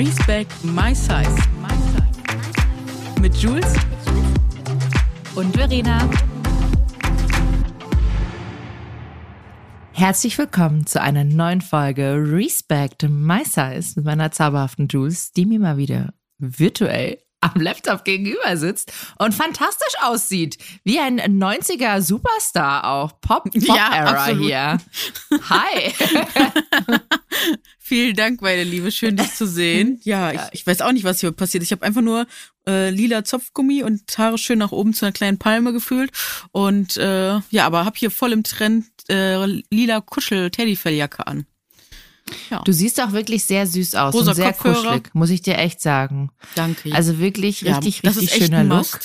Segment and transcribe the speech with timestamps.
[0.00, 1.36] Respect My Size.
[3.20, 3.74] Mit Jules
[5.34, 6.08] und Verena.
[9.92, 15.60] Herzlich willkommen zu einer neuen Folge Respect My Size mit meiner zauberhaften Jules, die mir
[15.60, 20.58] mal wieder virtuell am Laptop gegenüber sitzt und fantastisch aussieht.
[20.84, 23.20] Wie ein 90er Superstar auch.
[23.20, 24.44] Pop, Pop ja, Era absolut.
[24.44, 24.78] hier.
[25.48, 25.92] Hi.
[27.78, 28.92] Vielen Dank, meine Liebe.
[28.92, 30.00] Schön, dich zu sehen.
[30.04, 31.64] Ja, ich, ich weiß auch nicht, was hier passiert.
[31.64, 32.26] Ich habe einfach nur
[32.66, 36.12] äh, lila Zopfgummi und Haare schön nach oben zu einer kleinen Palme gefühlt.
[36.52, 41.46] Und äh, ja, aber habe hier voll im Trend äh, lila Kuschel-Teddyfelljacke an.
[42.50, 42.62] Ja.
[42.62, 44.74] Du siehst auch wirklich sehr süß aus Rosa und sehr Kopfhörer.
[44.74, 46.30] kuschelig, muss ich dir echt sagen.
[46.54, 46.94] Danke.
[46.94, 49.00] Also wirklich richtig, ja, richtig schöner Look.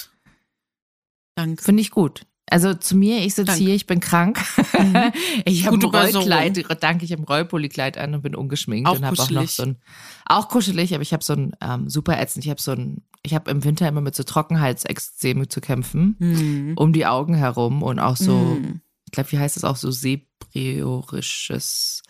[1.35, 1.63] Danke.
[1.63, 2.25] Finde ich gut.
[2.47, 4.39] Also zu mir, ich sitze hier, ich bin krank.
[4.77, 5.11] Mhm.
[5.45, 9.05] ich habe ein Rollkleid, danke, ich habe ein Rollpolikleid an und bin ungeschminkt auch und
[9.05, 9.77] habe auch noch so ein,
[10.25, 13.33] auch kuschelig, aber ich habe so ein ähm, super ätzend, ich habe so ein, ich
[13.33, 16.73] habe im Winter immer mit so Trockenheitsextreme zu kämpfen, mhm.
[16.75, 18.81] um die Augen herum und auch so, mhm.
[19.05, 22.03] ich glaube, wie heißt das auch so sebriorisches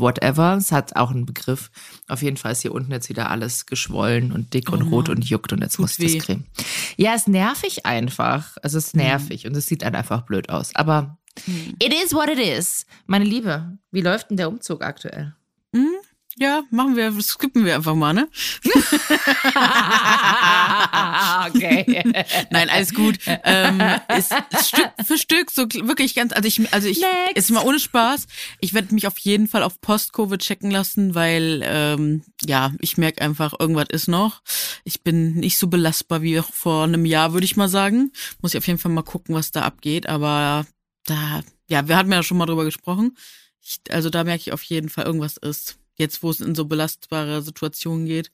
[0.00, 0.54] whatever.
[0.56, 1.70] Es hat auch einen Begriff.
[2.08, 5.08] Auf jeden Fall ist hier unten jetzt wieder alles geschwollen und dick und oh rot
[5.08, 6.46] und juckt und jetzt muss ich das cremen.
[6.96, 8.56] Ja, es ist nervig einfach.
[8.62, 9.02] Also es ist mhm.
[9.02, 9.50] nervig mhm.
[9.50, 10.74] und es sieht dann einfach blöd aus.
[10.74, 11.76] Aber mhm.
[11.80, 12.86] it is what it is.
[13.06, 15.34] Meine Liebe, wie läuft denn der Umzug aktuell?
[15.72, 15.99] Mhm.
[16.40, 18.26] Ja, machen wir, skippen wir einfach mal, ne?
[21.48, 22.02] okay.
[22.48, 23.18] Nein, alles gut.
[23.44, 23.78] Ähm,
[24.16, 27.36] ist, ist Stück für Stück so wirklich ganz, also ich, also ich, Next.
[27.36, 28.26] ist mal ohne Spaß.
[28.58, 33.20] Ich werde mich auf jeden Fall auf Post-Covid checken lassen, weil, ähm, ja, ich merke
[33.20, 34.40] einfach, irgendwas ist noch.
[34.84, 38.12] Ich bin nicht so belastbar wie vor einem Jahr, würde ich mal sagen.
[38.40, 40.64] Muss ich auf jeden Fall mal gucken, was da abgeht, aber
[41.04, 43.14] da, ja, wir hatten ja schon mal drüber gesprochen.
[43.60, 46.64] Ich, also da merke ich auf jeden Fall, irgendwas ist jetzt wo es in so
[46.64, 48.30] belastbare Situationen geht.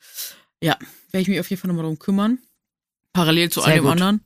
[0.63, 0.79] Ja,
[1.11, 2.39] werde ich mich auf jeden Fall nochmal darum kümmern.
[3.13, 3.93] Parallel zu Sehr all dem gut.
[3.93, 4.21] anderen.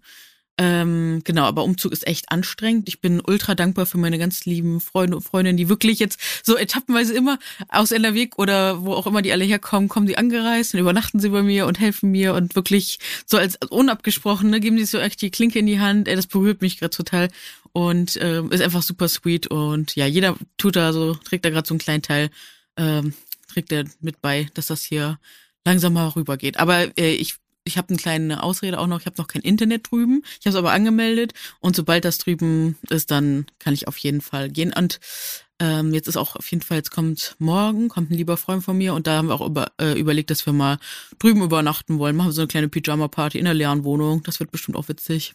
[0.62, 2.87] Ähm, genau, aber Umzug ist echt anstrengend.
[2.87, 6.54] Ich bin ultra dankbar für meine ganz lieben Freunde und Freundinnen, die wirklich jetzt so
[6.54, 7.38] etappenweise immer
[7.70, 11.31] aus NRW oder wo auch immer die alle herkommen, kommen die angereist und übernachten sie
[11.31, 15.31] bei mir und helfen mir und wirklich so als unabgesprochene geben sie so echt die
[15.31, 16.09] Klinke in die Hand.
[16.09, 17.28] Ey, das berührt mich gerade total
[17.72, 21.66] und äh, ist einfach super sweet und ja, jeder tut da so, trägt da gerade
[21.66, 22.28] so einen kleinen Teil
[22.76, 23.14] ähm,
[23.50, 25.19] trägt er mit bei, dass das hier
[25.65, 26.59] langsam mal rübergeht.
[26.59, 29.91] Aber äh, ich ich habe eine kleine Ausrede auch noch, ich habe noch kein Internet
[29.91, 30.22] drüben.
[30.41, 34.21] Ich habe es aber angemeldet und sobald das drüben ist, dann kann ich auf jeden
[34.21, 34.72] Fall gehen.
[34.72, 34.99] Und
[35.61, 38.78] ähm, jetzt ist auch auf jeden Fall, jetzt kommt morgen, kommt ein lieber Freund von
[38.78, 40.78] mir und da haben wir auch über, äh, überlegt, dass wir mal
[41.19, 42.17] drüben übernachten wollen.
[42.17, 44.22] Machen wir so eine kleine Pyjama-Party in der leeren Wohnung.
[44.22, 45.34] Das wird bestimmt auch witzig.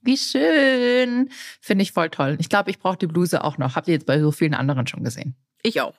[0.00, 1.30] Wie schön.
[1.60, 2.36] Finde ich voll toll.
[2.40, 3.74] Ich glaube, ich brauche die Bluse auch noch.
[3.76, 5.34] Habt ihr jetzt bei so vielen anderen schon gesehen?
[5.62, 5.94] Ich auch.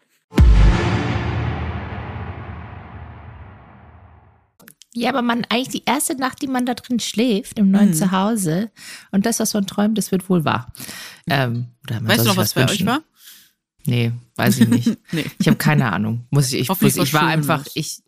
[4.93, 7.93] Ja, aber man eigentlich die erste Nacht, die man da drin schläft, im neuen mhm.
[7.93, 8.71] Zuhause
[9.11, 10.73] und das, was man träumt, das wird wohl wahr.
[11.29, 13.01] Ähm, weißt du noch, was bei euch war?
[13.85, 14.97] Nee, weiß ich nicht.
[15.11, 15.25] nee.
[15.39, 16.25] Ich habe keine Ahnung.
[16.29, 18.01] Muss ich, ich, muss, ich war einfach, ich,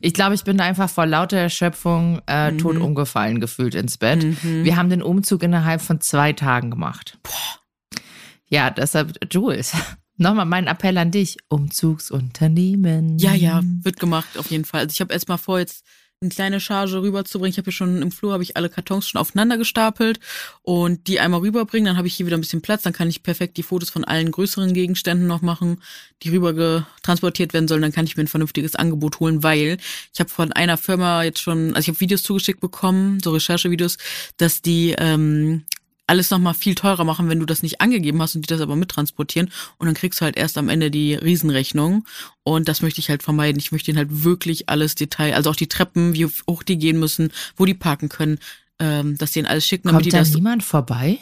[0.00, 2.58] ich glaube, ich bin einfach vor lauter Erschöpfung äh, mhm.
[2.58, 4.22] tot umgefallen gefühlt ins Bett.
[4.22, 4.64] Mhm.
[4.64, 7.18] Wir haben den Umzug innerhalb von zwei Tagen gemacht.
[7.22, 8.00] Boah.
[8.48, 9.72] Ja, deshalb, Jules,
[10.16, 11.38] nochmal mein Appell an dich.
[11.48, 13.18] Umzugsunternehmen.
[13.18, 14.82] Ja, ja, wird gemacht, auf jeden Fall.
[14.82, 15.84] Also ich habe erst mal vor, jetzt
[16.22, 17.50] eine kleine Charge rüberzubringen.
[17.50, 20.18] Ich habe hier schon im Flur habe ich alle Kartons schon aufeinander gestapelt
[20.62, 21.84] und die einmal rüberbringen.
[21.86, 22.82] Dann habe ich hier wieder ein bisschen Platz.
[22.82, 25.82] Dann kann ich perfekt die Fotos von allen größeren Gegenständen noch machen,
[26.22, 27.82] die rüber transportiert werden sollen.
[27.82, 29.76] Dann kann ich mir ein vernünftiges Angebot holen, weil
[30.14, 33.98] ich habe von einer Firma jetzt schon, also ich habe Videos zugeschickt bekommen, so Recherchevideos,
[34.38, 35.64] dass die ähm,
[36.06, 38.76] alles nochmal viel teurer machen, wenn du das nicht angegeben hast und die das aber
[38.76, 39.50] mittransportieren.
[39.78, 42.04] Und dann kriegst du halt erst am Ende die Riesenrechnung.
[42.44, 43.58] Und das möchte ich halt vermeiden.
[43.58, 46.98] Ich möchte ihnen halt wirklich alles Detail, also auch die Treppen, wie hoch die gehen
[46.98, 48.38] müssen, wo die parken können,
[48.78, 49.88] ähm, dass die ihnen alles schicken.
[49.88, 51.18] Kommt damit die da das niemand vorbei?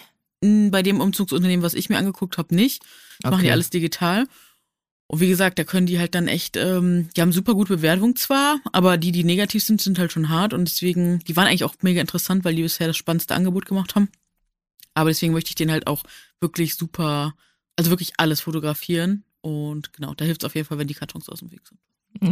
[0.70, 2.82] bei dem Umzugsunternehmen, was ich mir angeguckt habe, nicht.
[3.22, 3.52] Das machen die Okay.
[3.52, 4.26] alles digital.
[5.06, 8.16] Und wie gesagt, da können die halt dann echt, ähm, die haben super gute Bewertung
[8.16, 11.64] zwar, aber die, die negativ sind, sind halt schon hart und deswegen, die waren eigentlich
[11.64, 14.08] auch mega interessant, weil die bisher das spannendste Angebot gemacht haben.
[14.94, 16.02] Aber deswegen möchte ich den halt auch
[16.40, 17.34] wirklich super,
[17.76, 19.24] also wirklich alles fotografieren.
[19.40, 21.78] Und genau, da hilft es auf jeden Fall, wenn die Kartons aus dem Weg sind.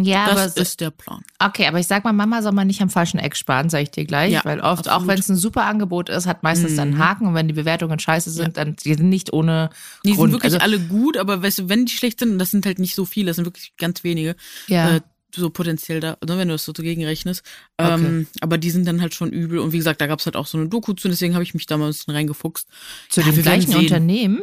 [0.07, 1.23] Ja, aber Das so, ist der Plan.
[1.41, 3.91] okay, aber ich sag mal, Mama soll man nicht am falschen Eck sparen, sage ich
[3.91, 5.09] dir gleich, Ja, weil oft, auch absolut.
[5.09, 7.03] wenn es ein super Angebot ist, hat meistens dann einen Mhm.
[7.03, 9.71] Haken und wenn die Bewertungen scheiße sind, dann die sind nicht ohne
[10.05, 10.33] Die sind Grund.
[10.35, 12.79] wirklich also, alle gut, aber weißt du, wenn die schlecht sind, und das sind halt
[12.79, 14.37] nicht so viele, das sind wirklich ganz wenige,
[14.69, 14.97] ja.
[14.97, 15.01] äh,
[15.35, 17.43] so potenziell da, also wenn du das so dagegen rechnest.
[17.79, 19.59] Ähm, aber die sind dann halt schon übel.
[19.59, 21.67] Und wie gesagt, da gab's halt auch so eine Doku zu, deswegen habe ich mich
[21.67, 22.69] da mal ein bisschen reingefuchst.
[23.09, 23.75] zu ja, dem gleichen.
[23.75, 24.43] Unternehmen.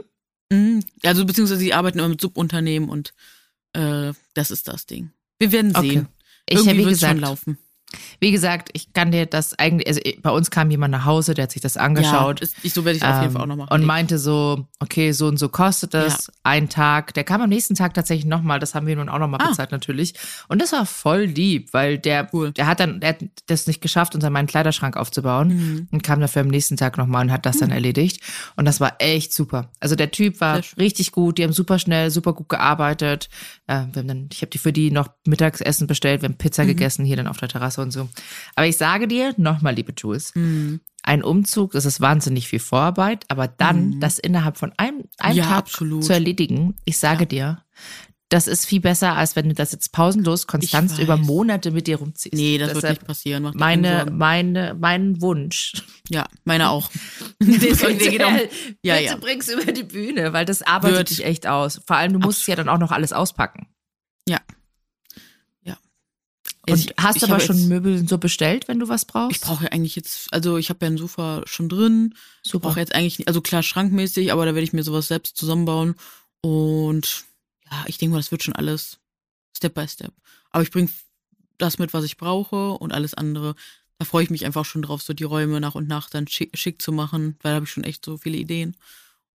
[0.52, 0.84] Mhm.
[1.04, 3.14] Also beziehungsweise die arbeiten immer mit Subunternehmen und
[3.74, 5.12] äh, das ist das Ding.
[5.38, 5.90] Wir werden Okay.
[5.90, 6.08] sehen.
[6.48, 7.58] Ich Irgendwie habe, wie wird's schon gesagt, laufen.
[8.20, 11.44] Wie gesagt, ich kann dir das eigentlich, also bei uns kam jemand nach Hause, der
[11.44, 12.40] hat sich das angeschaut.
[12.40, 13.74] Ja, ist, ich, so werde ich auf jeden Ähm, Fall auch noch machen.
[13.74, 17.14] Und meinte so, okay, so und so kostet das, ein Tag.
[17.16, 19.50] Der kam am nächsten Tag tatsächlich nochmal, das haben wir nun auch nochmal Ah.
[19.50, 20.14] bezahlt natürlich.
[20.50, 22.52] Und das war voll lieb, weil der, Cool.
[22.52, 25.88] der hat dann, der hat das nicht geschafft, uns meinen Kleiderschrank aufzubauen Mhm.
[25.92, 28.22] und kam dafür am nächsten Tag nochmal und hat das dann erledigt.
[28.56, 29.72] Und das war echt super.
[29.80, 33.30] Also der Typ war richtig gut, die haben super schnell, super gut gearbeitet.
[33.68, 36.68] Äh, dann, ich habe die für die noch Mittagessen bestellt, wir haben Pizza Mhm.
[36.68, 38.10] gegessen hier dann auf der Terrasse und so.
[38.56, 40.80] Aber ich sage dir nochmal, liebe Jules, Mhm.
[41.04, 44.00] ein Umzug, das ist wahnsinnig viel Vorarbeit, aber dann Mhm.
[44.00, 46.04] das innerhalb von einem, einem Ja, Tag absolut.
[46.04, 47.64] zu erledigen, ich sage dir,
[48.32, 51.96] das ist viel besser, als wenn du das jetzt pausenlos konstant über Monate mit dir
[51.98, 52.36] rumziehst.
[52.36, 53.42] Nee, das wird Deshalb nicht passieren.
[53.42, 55.74] Mach dir keine Meine, meine, mein Wunsch.
[56.10, 56.92] Ja, meine auch.
[57.42, 58.36] Der geht um-
[58.84, 59.16] Ja, bitte ja.
[59.16, 61.10] bring's über die Bühne, weil das arbeitet Wird.
[61.10, 61.82] dich echt aus.
[61.88, 63.66] Vor allem, du musst ja dann auch noch alles auspacken.
[64.28, 64.38] Ja.
[64.38, 64.40] Ja.
[66.68, 69.36] Und Ich- hast ich aber schon Möbel so bestellt, wenn du was brauchst?
[69.38, 72.14] Ich brauche ja eigentlich jetzt, also ich habe ja ein Sofa schon drin.
[72.44, 72.70] Ich Super.
[72.70, 75.96] brauche jetzt eigentlich, also klar schrankmäßig, aber da werde ich mir sowas selbst zusammenbauen.
[76.42, 77.24] Und
[77.72, 78.98] ja, ich denke mal, das wird schon alles
[79.56, 80.14] Step by Step.
[80.52, 80.90] Aber ich bringe
[81.58, 83.56] das mit, was ich brauche und alles andere.
[83.98, 86.58] Da freue ich mich einfach schon drauf, so die Räume nach und nach dann schick,
[86.58, 88.76] schick zu machen, weil da habe ich schon echt so viele Ideen.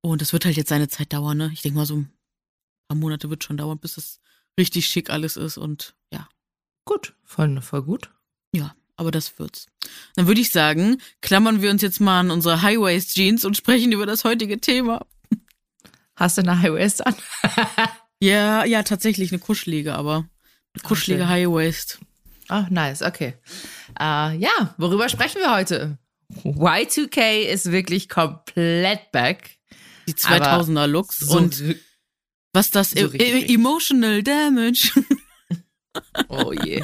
[0.01, 1.51] Und das wird halt jetzt seine Zeit dauern, ne?
[1.53, 2.13] Ich denke mal, so ein
[2.89, 4.21] paar Monate wird schon dauern, bis es
[4.59, 6.29] richtig schick alles ist und ja.
[6.85, 8.11] Gut, voll, voll gut.
[8.53, 9.67] Ja, aber das wird's.
[10.17, 14.07] Dann würde ich sagen, klammern wir uns jetzt mal an unsere High-Waist-Jeans und sprechen über
[14.07, 15.07] das heutige Thema.
[16.17, 17.15] Hast du eine High-Waist an?
[18.21, 20.27] Ja, ja, tatsächlich eine kuschelige, aber
[20.73, 21.29] eine kuschelige schön.
[21.29, 21.99] High-Waist.
[22.49, 23.35] Ach, nice, okay.
[24.01, 25.99] Äh, ja, worüber sprechen wir heute?
[26.43, 29.59] Y2K ist wirklich komplett back.
[30.09, 31.77] Die Aber 2000er Looks und
[32.53, 33.55] was das so e e.
[33.55, 34.93] Emotional Damage,
[36.29, 36.83] Oh je.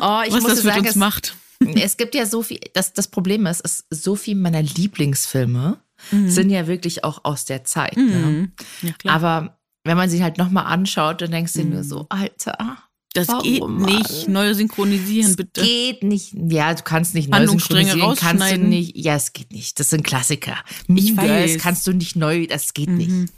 [0.00, 1.36] Oh, ich was muss das dir mit sagen, uns es, macht.
[1.74, 5.80] es gibt ja so viel, das, das Problem ist, es, so viel meiner Lieblingsfilme
[6.10, 7.96] sind ja wirklich auch aus der Zeit.
[7.96, 8.02] Ne?
[8.02, 8.52] Mhm.
[8.82, 9.14] Ja, klar.
[9.14, 11.70] Aber wenn man sie halt nochmal anschaut, dann denkst du Mhm.
[11.70, 12.76] dir so, Alter,
[13.14, 14.28] das warum, geht nicht.
[14.28, 15.62] Neu synchronisieren, es bitte.
[15.62, 16.34] geht nicht.
[16.34, 18.94] Ja, du kannst nicht neu synchronisieren, kannst du nicht.
[18.96, 19.80] Ja, es geht nicht.
[19.80, 20.56] Das sind Klassiker.
[20.86, 21.62] Mean Girls weiß.
[21.62, 23.08] kannst du nicht neu, das geht nicht.
[23.10, 23.28] Mhm.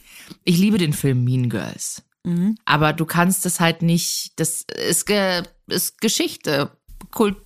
[0.45, 2.03] Ich liebe den Film Mean Girls.
[2.29, 2.57] Mhm.
[2.65, 6.71] Aber du kannst es halt nicht, das ist, ge, ist Geschichte.
[7.13, 7.37] Kult,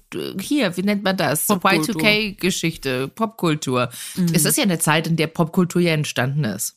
[0.40, 1.46] hier, wie nennt man das?
[1.46, 1.94] Popkultur.
[2.02, 3.90] Y2K-Geschichte, Popkultur.
[4.16, 4.32] Mhm.
[4.34, 6.76] Es ist ja eine Zeit, in der Popkultur ja entstanden ist.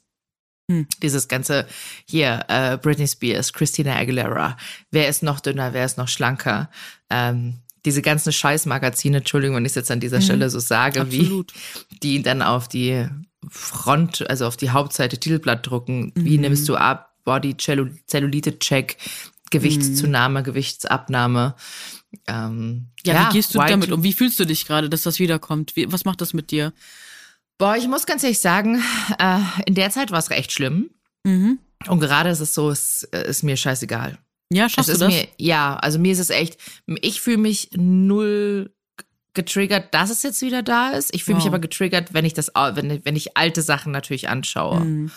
[0.69, 0.87] Hm.
[1.01, 1.67] Dieses ganze
[2.07, 4.57] hier, äh, Britney Spears, Christina Aguilera,
[4.91, 6.69] wer ist noch dünner, wer ist noch schlanker?
[7.11, 10.23] Ähm, diese ganzen Scheißmagazine, Entschuldigung, wenn ich es jetzt an dieser Mhm.
[10.23, 11.53] Stelle so sage, Absolut.
[11.53, 13.07] wie die dann auf die
[13.47, 16.11] Front, also auf die Hauptseite Titelblatt drucken.
[16.15, 16.41] Wie Mhm.
[16.41, 17.14] nimmst du ab?
[17.25, 18.97] Body Cellu- Zellulite-Check,
[19.51, 21.55] Gewichtszunahme, Gewichtsabnahme.
[22.27, 24.03] Ähm, Ja, wie gehst du damit um?
[24.03, 25.75] Wie fühlst du dich gerade, dass das wiederkommt?
[25.75, 26.71] Wie, was macht das mit dir?
[27.57, 28.81] Boah, ich muss ganz ehrlich sagen,
[29.19, 30.89] äh, in der Zeit war es recht schlimm.
[31.23, 31.59] Mhm.
[31.87, 34.17] Und gerade ist es so, es äh, ist mir scheißegal.
[34.51, 35.13] Ja, Es schaffst ist du das?
[35.13, 36.57] mir, ja, also mir ist es echt,
[37.01, 38.71] ich fühle mich null
[39.33, 41.13] getriggert, dass es jetzt wieder da ist.
[41.13, 41.49] Ich fühle mich Wow.
[41.53, 45.11] aber getriggert, wenn ich das, wenn, wenn ich alte Sachen natürlich anschaue Mhm.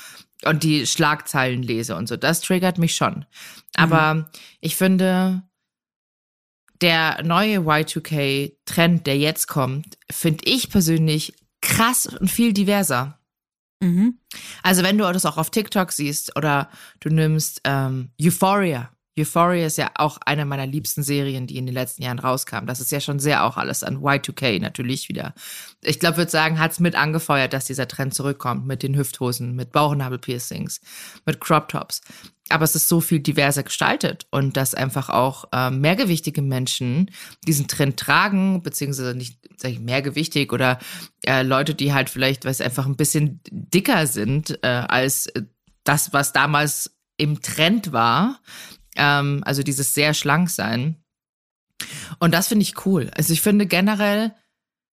[0.44, 2.16] Und die Schlagzeilen lese und so.
[2.16, 3.26] Das triggert mich schon.
[3.74, 4.30] Aber
[4.60, 5.42] ich finde,
[6.80, 13.18] der neue Y2K-Trend, der jetzt kommt, finde ich persönlich krass und viel diverser.
[13.80, 14.18] Mhm.
[14.62, 18.90] Also wenn du das auch auf TikTok siehst oder du nimmst ähm, Euphoria.
[19.18, 22.66] Euphoria ist ja auch eine meiner liebsten Serien, die in den letzten Jahren rauskam.
[22.66, 25.34] Das ist ja schon sehr auch alles an Y2K natürlich wieder.
[25.82, 29.54] Ich glaube, würde sagen, hat es mit angefeuert, dass dieser Trend zurückkommt mit den Hüfthosen,
[29.54, 30.80] mit Bauchnabelpiercings,
[31.24, 32.00] mit Crop Tops
[32.48, 37.10] aber es ist so viel diverser gestaltet und dass einfach auch äh, mehrgewichtige Menschen
[37.46, 40.78] diesen Trend tragen, beziehungsweise nicht, sag ich, mehrgewichtig oder
[41.24, 45.30] äh, Leute, die halt vielleicht, weil es einfach ein bisschen dicker sind äh, als
[45.84, 48.40] das, was damals im Trend war.
[48.98, 50.96] Ähm, also dieses sehr schlank sein.
[52.18, 53.10] Und das finde ich cool.
[53.14, 54.34] Also ich finde generell,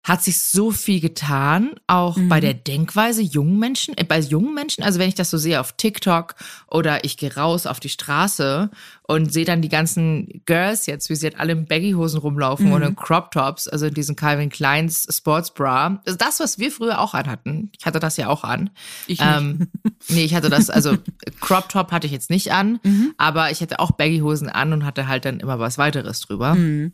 [0.05, 2.29] hat sich so viel getan, auch mhm.
[2.29, 4.83] bei der Denkweise jungen Menschen, äh, bei jungen Menschen.
[4.83, 6.35] Also wenn ich das so sehe auf TikTok
[6.69, 8.69] oder ich gehe raus auf die Straße
[9.01, 12.73] und sehe dann die ganzen Girls jetzt, wie sie halt alle in Baggyhosen rumlaufen mhm.
[12.73, 16.03] und in Crop Tops, also in diesen Calvin Kleins Sportsbra.
[16.05, 17.71] Also das, was wir früher auch anhatten.
[17.75, 18.69] Ich hatte das ja auch an.
[19.07, 19.27] Ich nicht.
[19.27, 19.69] Ähm,
[20.09, 20.99] nee, ich hatte das, also
[21.41, 23.15] Crop Top hatte ich jetzt nicht an, mhm.
[23.17, 26.53] aber ich hatte auch Baggyhosen an und hatte halt dann immer was weiteres drüber.
[26.53, 26.93] Mhm.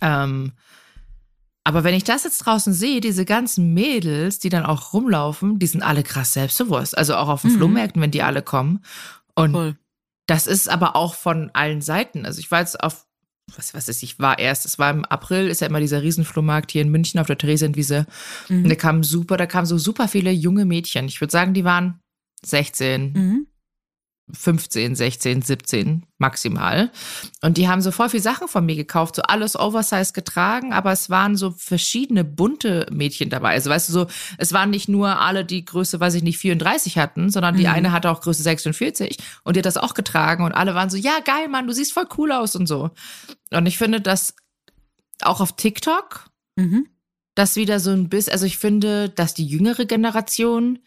[0.00, 0.52] Ähm,
[1.64, 5.66] aber wenn ich das jetzt draußen sehe, diese ganzen Mädels, die dann auch rumlaufen, die
[5.66, 6.96] sind alle krass selbstbewusst.
[6.98, 7.56] Also auch auf den mhm.
[7.56, 8.80] Flohmärkten, wenn die alle kommen.
[9.34, 9.76] Und Voll.
[10.26, 12.26] das ist aber auch von allen Seiten.
[12.26, 13.06] Also ich war jetzt auf,
[13.56, 16.72] was weiß ich, ich war erst, es war im April, ist ja immer dieser Riesenflohmarkt
[16.72, 18.06] hier in München auf der Theresienwiese.
[18.48, 18.64] Mhm.
[18.64, 21.06] Und da kamen super, da kamen so super viele junge Mädchen.
[21.06, 22.00] Ich würde sagen, die waren
[22.44, 23.46] 16, mhm.
[24.30, 26.90] 15, 16, 17 maximal.
[27.42, 30.92] Und die haben so voll viel Sachen von mir gekauft, so alles Oversize getragen, aber
[30.92, 33.50] es waren so verschiedene bunte Mädchen dabei.
[33.50, 34.06] Also weißt du so,
[34.38, 37.72] es waren nicht nur alle, die Größe, weiß ich nicht, 34 hatten, sondern die mhm.
[37.72, 40.96] eine hatte auch Größe 46 und die hat das auch getragen und alle waren so,
[40.96, 42.90] ja geil, Mann, du siehst voll cool aus und so.
[43.50, 44.34] Und ich finde, dass
[45.20, 46.86] auch auf TikTok mhm.
[47.34, 50.78] das wieder so ein bisschen, also ich finde, dass die jüngere Generation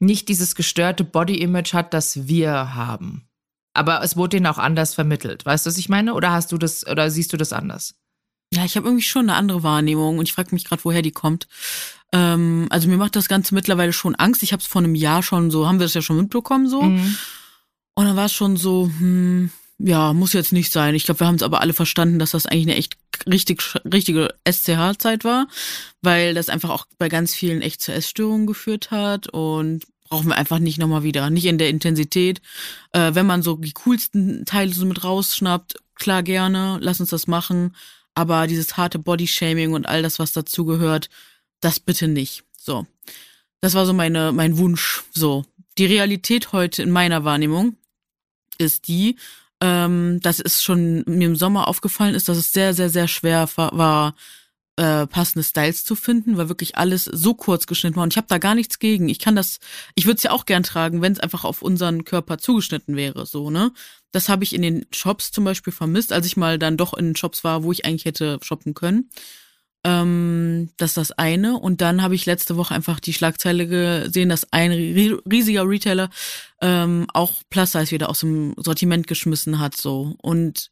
[0.00, 3.28] nicht dieses gestörte Body-Image hat, das wir haben.
[3.72, 5.46] Aber es wurde ihnen auch anders vermittelt.
[5.46, 6.14] Weißt du, was ich meine?
[6.14, 7.94] Oder hast du das, oder siehst du das anders?
[8.52, 11.12] Ja, ich habe irgendwie schon eine andere Wahrnehmung und ich frage mich gerade, woher die
[11.12, 11.46] kommt.
[12.12, 14.42] Ähm, also mir macht das Ganze mittlerweile schon Angst.
[14.42, 16.82] Ich habe es vor einem Jahr schon so, haben wir das ja schon mitbekommen so.
[16.82, 17.16] Mhm.
[17.94, 20.94] Und dann war es schon so, hm, ja, muss jetzt nicht sein.
[20.94, 24.34] Ich glaube, wir haben es aber alle verstanden, dass das eigentlich eine echt richtig, richtige
[24.48, 25.48] SCH-Zeit war,
[26.02, 30.36] weil das einfach auch bei ganz vielen echt zu Essstörungen geführt hat und brauchen wir
[30.36, 31.30] einfach nicht nochmal wieder.
[31.30, 32.42] Nicht in der Intensität.
[32.92, 37.26] Äh, wenn man so die coolsten Teile so mit rausschnappt, klar gerne, lass uns das
[37.26, 37.76] machen.
[38.14, 41.08] Aber dieses harte Bodyshaming und all das, was dazugehört,
[41.60, 42.42] das bitte nicht.
[42.58, 42.86] So.
[43.60, 45.04] Das war so meine, mein Wunsch.
[45.12, 45.44] So.
[45.78, 47.76] Die Realität heute in meiner Wahrnehmung
[48.58, 49.16] ist die,
[49.60, 53.48] ähm, dass es schon mir im Sommer aufgefallen ist, dass es sehr, sehr, sehr schwer
[53.56, 54.14] war,
[54.76, 58.04] äh, passende Styles zu finden, weil wirklich alles so kurz geschnitten war.
[58.04, 59.08] Und ich habe da gar nichts gegen.
[59.10, 59.58] Ich kann das,
[59.94, 63.26] ich würde es ja auch gern tragen, wenn es einfach auf unseren Körper zugeschnitten wäre,
[63.26, 63.72] so, ne?
[64.12, 67.14] Das habe ich in den Shops zum Beispiel vermisst, als ich mal dann doch in
[67.14, 69.10] Shops war, wo ich eigentlich hätte shoppen können.
[69.84, 71.58] Ähm, das ist das eine.
[71.58, 76.10] Und dann habe ich letzte Woche einfach die Schlagzeile gesehen, dass ein riesiger Retailer
[76.60, 79.76] ähm, auch Plus Size wieder aus dem Sortiment geschmissen hat.
[79.76, 80.70] so Und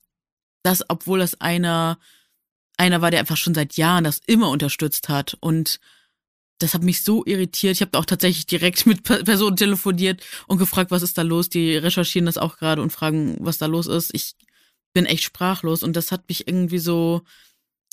[0.63, 1.99] das, obwohl das einer,
[2.77, 5.37] einer war, der einfach schon seit Jahren das immer unterstützt hat.
[5.41, 5.81] Und
[6.59, 7.75] das hat mich so irritiert.
[7.77, 11.49] Ich habe auch tatsächlich direkt mit Personen telefoniert und gefragt, was ist da los.
[11.49, 14.11] Die recherchieren das auch gerade und fragen, was da los ist.
[14.13, 14.35] Ich
[14.93, 17.23] bin echt sprachlos und das hat mich irgendwie so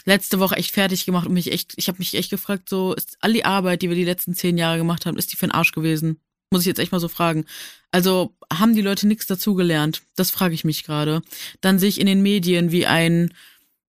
[0.06, 3.18] letzte Woche echt fertig gemacht und mich echt, ich habe mich echt gefragt, so, ist
[3.22, 5.52] all die Arbeit, die wir die letzten zehn Jahre gemacht haben, ist die für den
[5.52, 6.20] Arsch gewesen?
[6.52, 7.46] Muss ich jetzt echt mal so fragen.
[7.92, 10.04] Also haben die Leute nichts dazugelernt?
[10.16, 11.22] Das frage ich mich gerade.
[11.60, 13.34] Dann sehe ich in den Medien, wie ein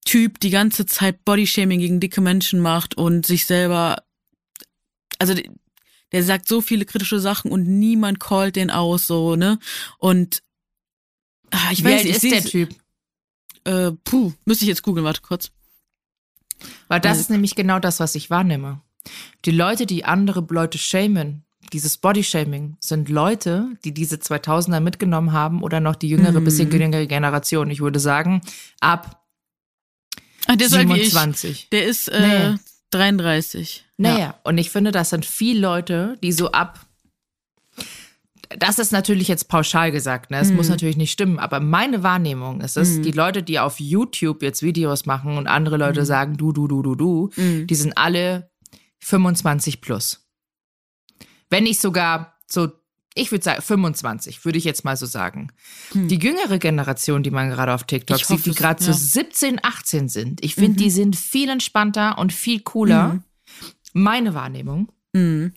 [0.06, 4.02] Typ die ganze Zeit Bodyshaming gegen dicke Menschen macht und sich selber,
[5.18, 5.34] also
[6.12, 9.58] der sagt so viele kritische Sachen und niemand callt den aus, so, ne?
[9.98, 10.42] Und
[11.50, 12.74] ah, ich weiß nicht, ist der Typ?
[13.64, 15.50] Äh, puh, müsste ich jetzt googeln, warte kurz.
[16.88, 18.80] Weil das ist nämlich genau das, was ich wahrnehme.
[19.44, 25.62] Die Leute, die andere Leute shamen, dieses Bodyshaming, sind Leute, die diese 2000er mitgenommen haben
[25.62, 26.44] oder noch die jüngere, mhm.
[26.44, 27.70] bisschen jüngere Generation.
[27.70, 28.40] Ich würde sagen,
[28.80, 29.24] ab
[30.46, 31.68] Ach, der 27.
[31.70, 32.58] Der ist äh, nee.
[32.90, 33.84] 33.
[33.96, 34.34] Naja, ja.
[34.44, 36.86] und ich finde, das sind viele Leute, die so ab
[38.58, 40.38] das ist natürlich jetzt pauschal gesagt, ne?
[40.38, 40.56] Es mhm.
[40.56, 43.02] muss natürlich nicht stimmen, aber meine Wahrnehmung ist es, mhm.
[43.02, 46.04] die Leute, die auf YouTube jetzt Videos machen und andere Leute mhm.
[46.04, 47.66] sagen du, du, du, du, du, mhm.
[47.66, 48.50] die sind alle
[49.00, 50.26] 25 plus.
[51.50, 52.70] Wenn nicht sogar so
[53.18, 55.50] ich würde sagen 25, würde ich jetzt mal so sagen.
[55.92, 56.06] Hm.
[56.08, 58.92] Die jüngere Generation, die man gerade auf TikTok ich sieht, hoffe, die gerade ja.
[58.92, 60.76] so 17, 18 sind, ich finde, mhm.
[60.76, 63.14] die sind viel entspannter und viel cooler.
[63.14, 63.22] Mhm.
[63.94, 64.92] Meine Wahrnehmung.
[65.14, 65.54] Mhm.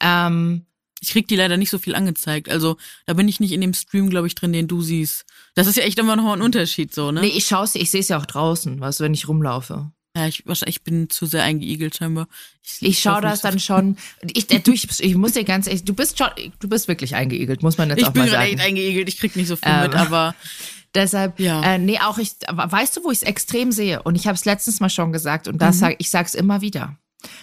[0.00, 0.64] Ähm,
[1.02, 2.48] ich krieg die leider nicht so viel angezeigt.
[2.48, 5.24] Also da bin ich nicht in dem Stream, glaube ich, drin, den du siehst.
[5.54, 7.22] Das ist ja echt immer noch mal ein Unterschied so, ne?
[7.22, 9.90] Nee, ich schaue ich sehe es ja auch draußen, weißt du, wenn ich rumlaufe.
[10.16, 12.28] Ja, ich, ich bin zu sehr eingeigelt scheinbar.
[12.62, 13.96] Ich, ich schaue das dann schon.
[14.22, 16.28] Ich, ich, ich muss dir ganz ehrlich, du bist schon,
[16.60, 18.44] du bist wirklich eingeigelt, muss man jetzt ich auch mal sagen.
[18.44, 20.36] Ich bin echt eingeigelt, ich krieg nicht so viel ähm, mit, aber
[20.94, 21.62] deshalb, ja.
[21.62, 24.02] Äh, nee, auch ich, weißt du, wo ich es extrem sehe?
[24.02, 25.80] Und ich habe es letztens mal schon gesagt und das mhm.
[25.80, 26.96] sag, ich sag's immer wieder.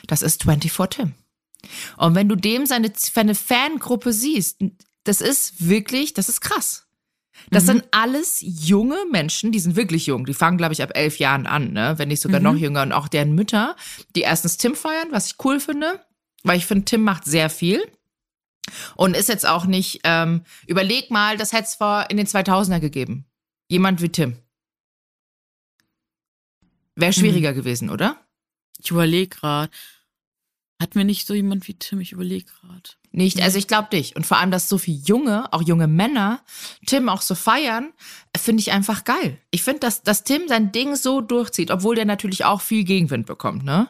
[0.08, 1.14] Das ist 24 Tim.
[1.98, 4.60] Und wenn du dem seine, seine Fangruppe siehst,
[5.04, 6.86] das ist wirklich, das ist krass.
[7.52, 7.68] Das mhm.
[7.68, 10.26] sind alles junge Menschen, die sind wirklich jung.
[10.26, 11.94] Die fangen, glaube ich, ab elf Jahren an, ne?
[11.98, 12.44] wenn nicht sogar mhm.
[12.44, 12.82] noch jünger.
[12.84, 13.76] Und auch deren Mütter,
[14.16, 16.04] die erstens Tim feiern, was ich cool finde,
[16.44, 17.82] weil ich finde, Tim macht sehr viel.
[18.96, 22.80] Und ist jetzt auch nicht, ähm, überleg mal, das hätte es vor in den 2000er
[22.80, 23.26] gegeben.
[23.68, 24.38] Jemand wie Tim.
[26.96, 27.56] Wäre schwieriger mhm.
[27.56, 28.18] gewesen, oder?
[28.78, 29.72] Ich überlege gerade.
[30.82, 32.00] Hatten wir nicht so jemand wie Tim?
[32.00, 32.90] Ich überlege gerade.
[33.12, 34.16] Nicht, also ich glaube dich.
[34.16, 36.42] Und vor allem, dass so viele junge, auch junge Männer
[36.86, 37.92] Tim auch so feiern,
[38.38, 39.38] finde ich einfach geil.
[39.52, 43.26] Ich finde, dass, dass Tim sein Ding so durchzieht, obwohl der natürlich auch viel Gegenwind
[43.26, 43.90] bekommt, ne?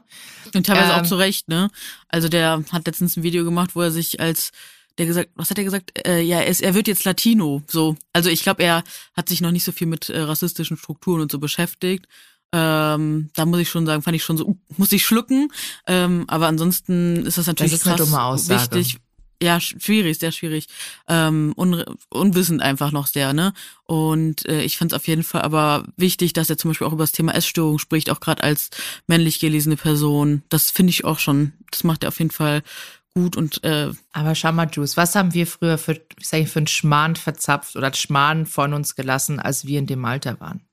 [0.56, 1.70] Und teilweise ähm, auch zu Recht, ne?
[2.08, 4.52] Also der hat letztens ein Video gemacht, wo er sich als
[4.98, 6.08] der gesagt, was hat er gesagt?
[6.08, 7.96] Äh, ja, er, ist, er wird jetzt Latino, so.
[8.14, 8.84] Also ich glaube, er
[9.16, 12.08] hat sich noch nicht so viel mit äh, rassistischen Strukturen und so beschäftigt
[12.52, 15.52] ähm, da muss ich schon sagen, fand ich schon so, uh, muss ich schlucken.
[15.86, 18.76] Ähm, aber ansonsten ist das natürlich das ist krass eine dumme Aussage.
[18.76, 19.00] wichtig.
[19.42, 20.68] Ja, schwierig, sehr schwierig.
[21.08, 23.54] Ähm, un unwissend einfach noch sehr, ne?
[23.86, 26.92] Und äh, ich fand es auf jeden Fall aber wichtig, dass er zum Beispiel auch
[26.92, 28.70] über das Thema Essstörung spricht, auch gerade als
[29.08, 30.44] männlich gelesene Person.
[30.50, 32.64] Das finde ich auch schon, das macht er auf jeden Fall
[33.14, 36.60] gut und äh, aber schau mal, Juice, was haben wir früher für, sag ich, für
[36.60, 40.69] einen Schmarrn verzapft oder Schmarrn von uns gelassen, als wir in dem Alter waren?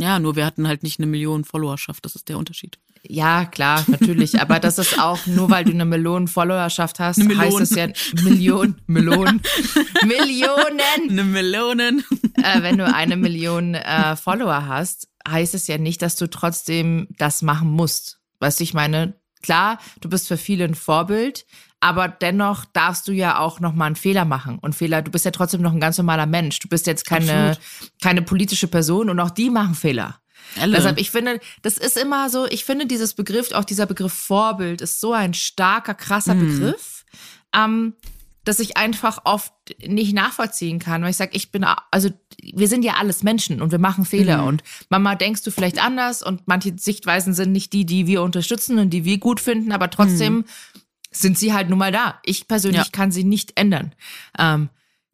[0.00, 2.78] Ja, nur wir hatten halt nicht eine Million Followerschaft, das ist der Unterschied.
[3.02, 4.40] Ja, klar, natürlich.
[4.40, 7.88] Aber das ist auch, nur weil du eine Million Followerschaft hast, heißt es ja
[8.22, 9.40] Million, Millionen,
[10.06, 11.10] Millionen.
[11.10, 12.04] Eine Millionen.
[12.34, 17.08] Äh, wenn du eine Million äh, Follower hast, heißt es ja nicht, dass du trotzdem
[17.18, 18.18] das machen musst.
[18.40, 21.46] Weißt du, ich meine, klar, du bist für viele ein Vorbild,
[21.80, 25.02] aber dennoch darfst du ja auch noch mal einen Fehler machen und Fehler.
[25.02, 26.58] Du bist ja trotzdem noch ein ganz normaler Mensch.
[26.58, 27.56] Du bist jetzt keine
[28.02, 30.20] keine politische Person und auch die machen Fehler.
[30.60, 30.76] Alle.
[30.76, 34.80] Deshalb, ich finde, das ist immer so, ich finde dieses Begriff, auch dieser Begriff Vorbild
[34.80, 36.58] ist so ein starker, krasser mhm.
[36.58, 37.04] Begriff,
[37.54, 37.94] ähm,
[38.44, 39.52] dass ich einfach oft
[39.86, 42.08] nicht nachvollziehen kann, weil ich sage, ich bin, also
[42.42, 44.48] wir sind ja alles Menschen und wir machen Fehler mhm.
[44.48, 48.78] und Mama denkst du vielleicht anders und manche Sichtweisen sind nicht die, die wir unterstützen
[48.78, 50.44] und die wir gut finden, aber trotzdem mhm
[51.10, 52.20] sind sie halt nun mal da.
[52.24, 52.90] Ich persönlich ja.
[52.92, 53.94] kann sie nicht ändern.
[54.38, 54.68] Ähm,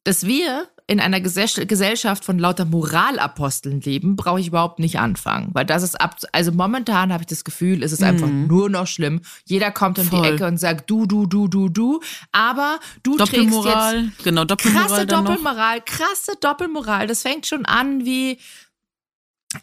[0.04, 5.64] dass wir in einer Gesellschaft von lauter Moralaposteln leben, brauche ich überhaupt nicht anfangen, weil
[5.64, 8.08] das ist ab, also momentan habe ich das Gefühl, es ist mhm.
[8.08, 9.22] einfach nur noch schlimm.
[9.46, 10.20] Jeder kommt in Voll.
[10.20, 12.00] die Ecke und sagt du, du, du, du, du,
[12.32, 17.06] aber du trägst jetzt genau, Doppelmoral krasse Doppelmoral, krasse Doppelmoral.
[17.06, 18.38] Das fängt schon an wie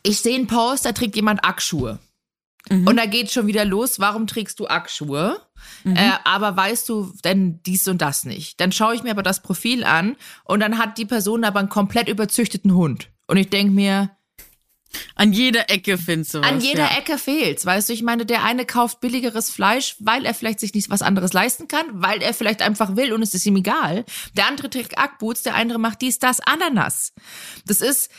[0.04, 2.00] ich sehe einen Post, da trägt jemand Ackschuhe.
[2.70, 2.88] Mhm.
[2.88, 5.40] Und da geht schon wieder los, warum trägst du Ackschuhe?
[5.84, 5.96] Mhm.
[5.96, 8.60] Äh, aber weißt du denn dies und das nicht?
[8.60, 11.70] Dann schaue ich mir aber das Profil an und dann hat die Person aber einen
[11.70, 13.10] komplett überzüchteten Hund.
[13.28, 14.12] Und ich denke mir,
[15.16, 16.48] an jeder Ecke findest du was.
[16.48, 16.98] An jeder ja.
[16.98, 17.66] Ecke fehlt's.
[17.66, 21.02] Weißt du, ich meine, der eine kauft billigeres Fleisch, weil er vielleicht sich nicht was
[21.02, 24.06] anderes leisten kann, weil er vielleicht einfach will und es ist ihm egal.
[24.36, 27.14] Der andere trägt Ackboots, der andere macht dies, das, Ananas.
[27.66, 28.10] Das ist,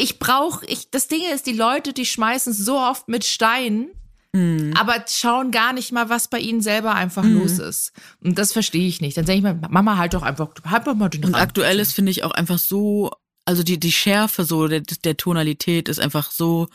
[0.00, 3.90] ich brauche, ich, das Ding ist, die Leute, die schmeißen so oft mit Steinen
[4.32, 4.74] Mhm.
[4.76, 7.40] aber schauen gar nicht mal, was bei ihnen selber einfach mhm.
[7.40, 7.92] los ist.
[8.22, 9.16] Und das verstehe ich nicht.
[9.16, 11.94] Dann sage ich mir, Mama, halt doch einfach, halt doch mal den Und aktuell ist,
[11.94, 13.10] finde ich, auch einfach so,
[13.44, 16.68] also die, die Schärfe so der, der Tonalität ist einfach so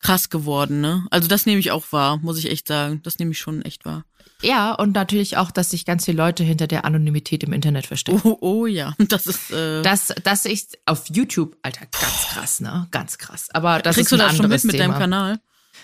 [0.00, 1.06] krass geworden, ne?
[1.10, 3.00] Also das nehme ich auch wahr, muss ich echt sagen.
[3.02, 4.04] Das nehme ich schon echt wahr.
[4.42, 8.20] Ja, und natürlich auch, dass sich ganz viele Leute hinter der Anonymität im Internet verstecken.
[8.24, 9.50] Oh, oh ja, das ist.
[9.50, 12.86] Äh das, das ist auf YouTube, Alter, ganz krass, ne?
[12.90, 13.48] Ganz krass.
[13.52, 14.72] Aber das Kriegst ist ein du das schon mit Thema.
[14.72, 15.40] mit deinem Kanal?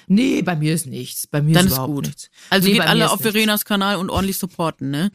[0.07, 1.27] Nee, bei mir ist nichts.
[1.27, 2.07] Bei mir Dann ist, ist gut.
[2.07, 2.31] nichts.
[2.51, 5.13] Also nee, geht alle auf Verenas Kanal und ordentlich supporten, ne?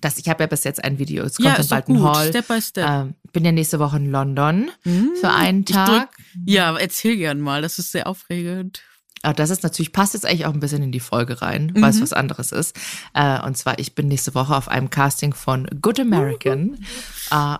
[0.00, 1.24] Das, ich habe ja bis jetzt ein Video.
[1.24, 2.28] Es kommt ja, dann bald ein Hall.
[2.28, 2.88] Step by Step.
[2.88, 5.12] Ähm, bin ja nächste Woche in London mhm.
[5.20, 6.15] für einen Tag.
[6.36, 7.62] Drück, ja, erzähl gern mal.
[7.62, 8.82] Das ist sehr aufregend.
[9.22, 11.90] Aber das ist natürlich, passt jetzt eigentlich auch ein bisschen in die Folge rein, weil
[11.90, 12.02] es mhm.
[12.02, 12.76] was anderes ist.
[13.12, 16.78] Äh, und zwar, ich bin nächste Woche auf einem Casting von Good American.
[17.32, 17.56] Uh,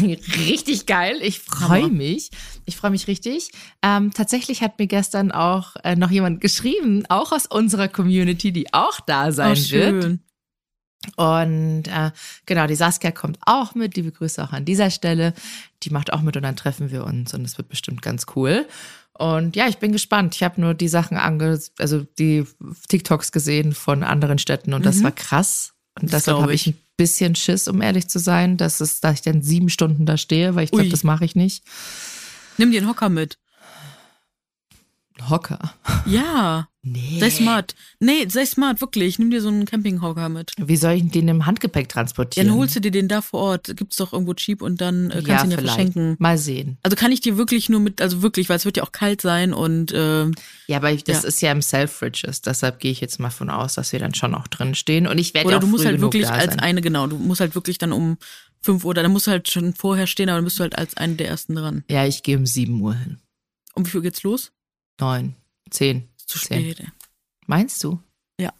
[0.46, 1.18] richtig geil.
[1.20, 2.30] Ich freue mich.
[2.64, 3.50] Ich freue mich richtig.
[3.82, 8.72] Ähm, tatsächlich hat mir gestern auch äh, noch jemand geschrieben, auch aus unserer Community, die
[8.72, 10.20] auch da sein oh, wird.
[11.16, 12.10] Und äh,
[12.44, 13.96] genau, die Saskia kommt auch mit.
[13.96, 15.32] Liebe Grüße auch an dieser Stelle.
[15.82, 18.66] Die macht auch mit und dann treffen wir uns und es wird bestimmt ganz cool.
[19.14, 20.34] Und ja, ich bin gespannt.
[20.34, 22.46] Ich habe nur die Sachen ange, also die
[22.88, 24.84] TikToks gesehen von anderen Städten und mhm.
[24.84, 25.72] das war krass.
[26.00, 29.14] Und das deshalb habe ich ein bisschen Schiss, um ehrlich zu sein, dass es, dass
[29.14, 31.64] ich dann sieben Stunden da stehe, weil ich glaube, das mache ich nicht.
[32.56, 33.38] Nimm dir einen Hocker mit.
[35.28, 35.74] Hocker?
[36.06, 36.69] Ja.
[36.82, 37.18] Nee.
[37.20, 37.74] Sei smart.
[37.98, 39.18] Nee, sei smart, wirklich.
[39.18, 40.52] Nimm dir so einen Campinghocker mit.
[40.56, 42.46] Wie soll ich den im Handgepäck transportieren?
[42.46, 43.76] Ja, dann holst du dir den da vor Ort.
[43.76, 45.74] Gibt's doch irgendwo cheap und dann äh, kannst ja, du ihn ja vielleicht.
[45.74, 46.16] verschenken.
[46.18, 46.78] Mal sehen.
[46.82, 49.20] Also kann ich dir wirklich nur mit, also wirklich, weil es wird ja auch kalt
[49.20, 50.24] sein und äh,
[50.68, 51.28] Ja, aber ich, das ja.
[51.28, 54.34] ist ja im Selfridges, deshalb gehe ich jetzt mal von aus, dass wir dann schon
[54.34, 55.06] auch drin stehen.
[55.06, 57.42] Und ich werde Oder ja auch du musst halt wirklich als eine, genau, du musst
[57.42, 58.16] halt wirklich dann um
[58.62, 60.96] fünf Uhr, dann musst du halt schon vorher stehen, aber dann bist du halt als
[60.96, 61.84] eine der ersten dran.
[61.90, 63.18] Ja, ich gehe um sieben Uhr hin.
[63.74, 64.52] Um wie viel geht's los?
[64.98, 65.34] Neun.
[65.70, 66.09] Zehn.
[66.30, 66.84] Zu spät.
[67.46, 68.00] Meinst du?
[68.40, 68.52] Ja.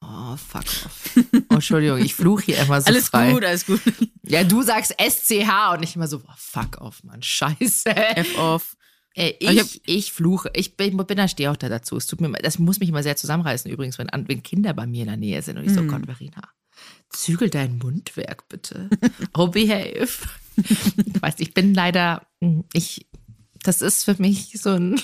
[0.00, 1.16] Oh, fuck off.
[1.50, 3.32] Oh, Entschuldigung, ich fluche hier immer so Alles frei.
[3.32, 3.80] gut, alles gut.
[4.22, 7.90] Ja, du sagst SCH und ich immer so, oh, fuck off, Mann, scheiße.
[7.90, 8.76] F off.
[9.14, 11.96] Ey, ich, ich, hab, ich, fluche, ich bin, bin da stehe auch da dazu.
[11.96, 15.00] Es tut mir, das muss mich immer sehr zusammenreißen übrigens, wenn, wenn Kinder bei mir
[15.00, 15.88] in der Nähe sind und ich so, mm.
[15.88, 16.48] Gott, Verena,
[17.08, 18.88] zügel dein Mundwerk bitte.
[19.34, 20.08] oh, behave.
[20.56, 22.24] ich weiß, ich bin leider,
[22.72, 23.08] ich,
[23.64, 25.00] das ist für mich so ein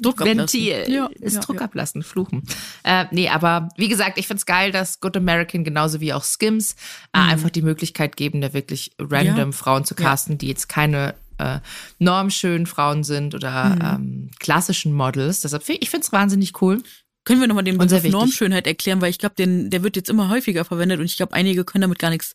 [0.00, 0.84] Druck Ventil.
[0.88, 1.62] Ja, ist ja, Druck ja.
[1.62, 2.42] ablassen, fluchen.
[2.84, 6.76] Äh, nee, aber wie gesagt, ich find's geil, dass Good American genauso wie auch Skims
[7.12, 7.30] äh, mhm.
[7.30, 11.60] einfach die Möglichkeit geben, da wirklich random Frauen zu casten, die jetzt keine äh,
[11.98, 13.80] normschönen Frauen sind oder mhm.
[13.82, 15.40] ähm, klassischen Models.
[15.40, 16.82] Deshalb ich find's wahnsinnig cool.
[17.24, 20.64] Können wir nochmal den Begriff Normschönheit erklären, weil ich glaube, der wird jetzt immer häufiger
[20.64, 22.34] verwendet und ich glaube, einige können damit gar nichts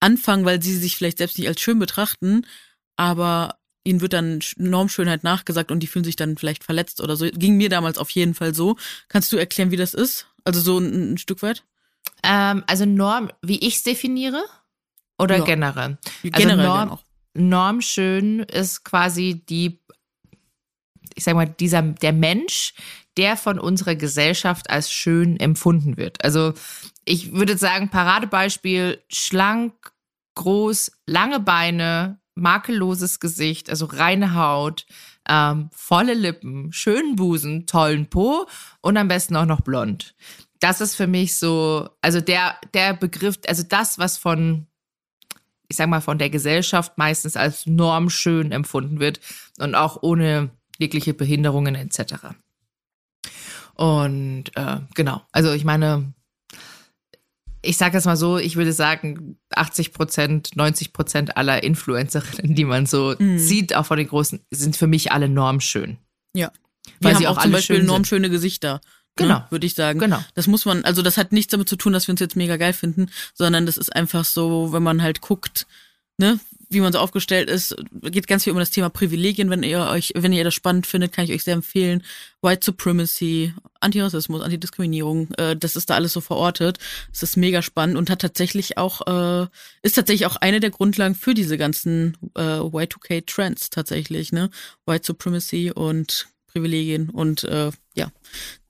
[0.00, 2.46] anfangen, weil sie sich vielleicht selbst nicht als schön betrachten.
[2.96, 7.26] Aber ihnen wird dann Normschönheit nachgesagt und die fühlen sich dann vielleicht verletzt oder so.
[7.26, 8.76] Ging mir damals auf jeden Fall so.
[9.08, 10.26] Kannst du erklären, wie das ist?
[10.44, 11.64] Also so ein, ein Stück weit?
[12.22, 14.42] Ähm, also Norm, wie ich es definiere?
[15.18, 15.44] Oder ja.
[15.44, 15.98] generell?
[16.22, 17.04] Generell also Norm, auch.
[17.34, 19.80] Normschön ist quasi die,
[21.14, 22.74] ich sag mal, dieser, der Mensch,
[23.16, 26.24] der von unserer Gesellschaft als schön empfunden wird.
[26.24, 26.54] Also
[27.04, 29.74] ich würde sagen, Paradebeispiel, schlank,
[30.34, 34.86] groß, lange Beine, makelloses Gesicht, also reine Haut,
[35.28, 38.46] ähm, volle Lippen, schönen Busen, tollen Po
[38.80, 40.14] und am besten auch noch blond.
[40.60, 44.66] Das ist für mich so, also der, der Begriff, also das, was von,
[45.68, 49.20] ich sag mal, von der Gesellschaft meistens als normschön empfunden wird
[49.58, 52.14] und auch ohne jegliche Behinderungen etc.
[53.74, 56.12] Und äh, genau, also ich meine,
[57.62, 62.64] ich sage es mal so, ich würde sagen, 80 Prozent, 90 Prozent aller Influencerinnen, die
[62.64, 63.38] man so mhm.
[63.38, 65.98] sieht, auch von den großen, sind für mich alle normschön.
[66.34, 66.50] Ja.
[67.00, 68.74] Weil sie auch, auch zum Beispiel normschöne Gesichter.
[68.74, 68.80] Ne,
[69.16, 69.38] genau.
[69.38, 69.98] Ne, würde ich sagen.
[69.98, 70.22] Genau.
[70.34, 72.56] Das muss man, also das hat nichts damit zu tun, dass wir uns jetzt mega
[72.56, 75.66] geil finden, sondern das ist einfach so, wenn man halt guckt,
[76.18, 76.40] ne,
[76.72, 79.50] wie man so aufgestellt ist, geht ganz viel um das Thema Privilegien.
[79.50, 82.02] Wenn ihr euch, wenn ihr das spannend findet, kann ich euch sehr empfehlen.
[82.40, 86.78] White Supremacy, Antirassismus, Antidiskriminierung, äh, das ist da alles so verortet.
[87.12, 89.46] Es ist mega spannend und hat tatsächlich auch, äh,
[89.82, 94.50] ist tatsächlich auch eine der Grundlagen für diese ganzen äh, Y2K-Trends tatsächlich, ne?
[94.86, 98.10] White Supremacy und Privilegien und äh, ja,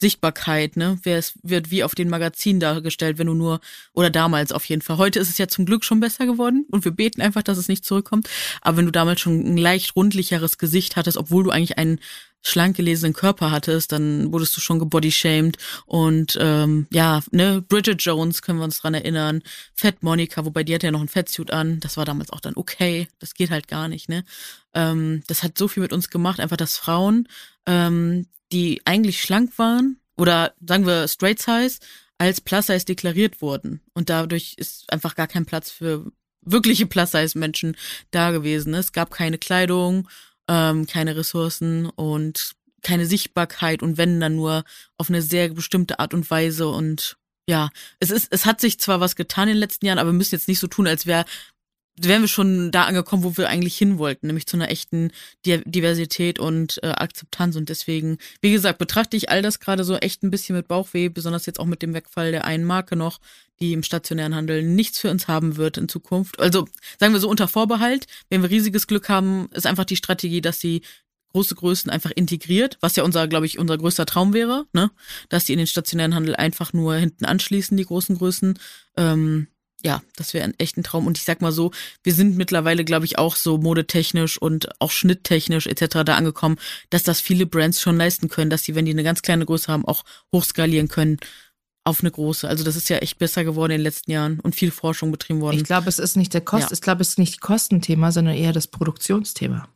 [0.00, 0.98] Sichtbarkeit, ne?
[1.02, 3.60] Wer es wird wie auf den Magazinen dargestellt, wenn du nur,
[3.92, 4.98] oder damals auf jeden Fall.
[4.98, 7.68] Heute ist es ja zum Glück schon besser geworden und wir beten einfach, dass es
[7.68, 8.28] nicht zurückkommt.
[8.60, 12.00] Aber wenn du damals schon ein leicht rundlicheres Gesicht hattest, obwohl du eigentlich einen
[12.42, 18.42] schlank gelesenen Körper hattest, dann wurdest du schon gebodyshamed und ähm, ja, ne, Bridget Jones
[18.42, 19.42] können wir uns dran erinnern,
[19.74, 22.56] Fat Monica, wobei die hatte ja noch ein Fettsuit an, das war damals auch dann
[22.56, 24.24] okay, das geht halt gar nicht, ne?
[24.74, 27.28] Ähm, das hat so viel mit uns gemacht, einfach, dass Frauen
[27.66, 31.78] ähm, die eigentlich schlank waren oder sagen wir straight size,
[32.18, 33.80] als plus size deklariert wurden.
[33.94, 37.76] Und dadurch ist einfach gar kein Platz für wirkliche plus size Menschen
[38.10, 38.74] da gewesen.
[38.74, 40.08] Es gab keine Kleidung,
[40.48, 42.52] ähm, keine Ressourcen und
[42.82, 44.64] keine Sichtbarkeit und wenn dann nur
[44.98, 46.68] auf eine sehr bestimmte Art und Weise.
[46.68, 47.16] Und
[47.48, 50.18] ja, es ist, es hat sich zwar was getan in den letzten Jahren, aber wir
[50.18, 51.24] müssen jetzt nicht so tun, als wäre
[52.00, 55.10] wären wir schon da angekommen, wo wir eigentlich hin wollten, nämlich zu einer echten
[55.44, 57.56] Diversität und äh, Akzeptanz.
[57.56, 61.08] Und deswegen, wie gesagt, betrachte ich all das gerade so echt ein bisschen mit Bauchweh,
[61.08, 63.20] besonders jetzt auch mit dem Wegfall der einen Marke noch,
[63.60, 66.40] die im stationären Handel nichts für uns haben wird in Zukunft.
[66.40, 66.66] Also
[66.98, 70.60] sagen wir so unter Vorbehalt, wenn wir riesiges Glück haben, ist einfach die Strategie, dass
[70.60, 70.82] sie
[71.32, 74.90] große Größen einfach integriert, was ja unser, glaube ich, unser größter Traum wäre, ne?
[75.28, 78.58] Dass die in den stationären Handel einfach nur hinten anschließen, die großen Größen.
[78.96, 79.48] Ähm,
[79.84, 81.06] ja, das wäre ein echter Traum.
[81.06, 84.90] Und ich sag mal so, wir sind mittlerweile, glaube ich, auch so modetechnisch und auch
[84.90, 86.04] schnitttechnisch etc.
[86.04, 86.56] da angekommen,
[86.90, 89.70] dass das viele Brands schon leisten können, dass sie, wenn die eine ganz kleine Größe
[89.72, 91.18] haben, auch hochskalieren können.
[91.84, 92.48] auf eine große.
[92.48, 95.40] Also das ist ja echt besser geworden in den letzten Jahren und viel Forschung betrieben
[95.40, 95.56] worden.
[95.56, 96.72] Ich glaube, es ist nicht der Kost, ja.
[96.72, 99.68] ich glaube, es ist nicht Kostenthema, sondern eher das Produktionsthema.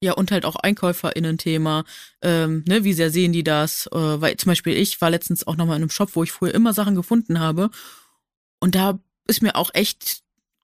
[0.00, 1.84] Ja, und halt auch EinkäuferInnen-Thema.
[2.22, 3.88] Ähm, ne, wie sehr sehen die das?
[3.88, 6.54] Äh, weil zum Beispiel ich war letztens auch nochmal in einem Shop, wo ich früher
[6.54, 7.70] immer Sachen gefunden habe.
[8.60, 10.22] Und da ist mir auch echt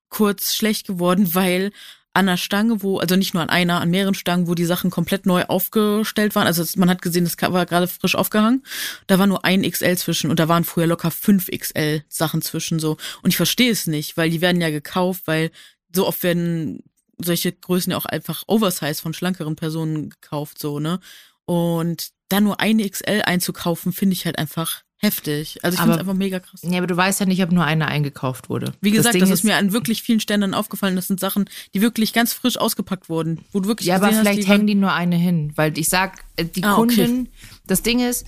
[0.08, 1.70] kurz schlecht geworden, weil
[2.16, 4.90] an einer Stange, wo, also nicht nur an einer, an mehreren Stangen, wo die Sachen
[4.90, 6.46] komplett neu aufgestellt waren.
[6.46, 8.64] Also man hat gesehen, das war gerade frisch aufgehangen.
[9.08, 12.78] Da war nur ein XL zwischen und da waren früher locker fünf XL Sachen zwischen
[12.78, 12.96] so.
[13.22, 15.50] Und ich verstehe es nicht, weil die werden ja gekauft, weil
[15.92, 16.84] so oft werden
[17.18, 21.00] solche Größen ja auch einfach Oversize von schlankeren Personen gekauft, so, ne?
[21.46, 25.58] Und da nur eine XL einzukaufen, finde ich halt einfach heftig.
[25.62, 26.60] Also ich finde es einfach mega krass.
[26.62, 28.72] Ja, aber du weißt ja nicht, ob nur eine eingekauft wurde.
[28.80, 30.96] Wie gesagt, das, das ist, ist, mir an wirklich vielen Ständern aufgefallen.
[30.96, 33.40] Das sind Sachen, die wirklich ganz frisch ausgepackt wurden.
[33.52, 35.52] Wo du wirklich ja, aber vielleicht hast, hängen die nur eine hin.
[35.56, 37.30] Weil ich sag, äh, die ah, Kundin, okay.
[37.66, 38.26] das Ding ist,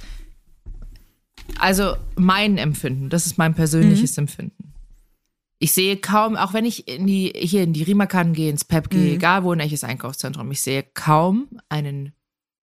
[1.59, 4.23] also mein Empfinden, das ist mein persönliches mhm.
[4.23, 4.73] Empfinden.
[5.59, 8.91] Ich sehe kaum, auch wenn ich in die, hier in die Rimakan gehe, ins Pep
[8.91, 9.15] gehe, mhm.
[9.15, 12.13] egal wo, in welches Einkaufszentrum, ich sehe kaum einen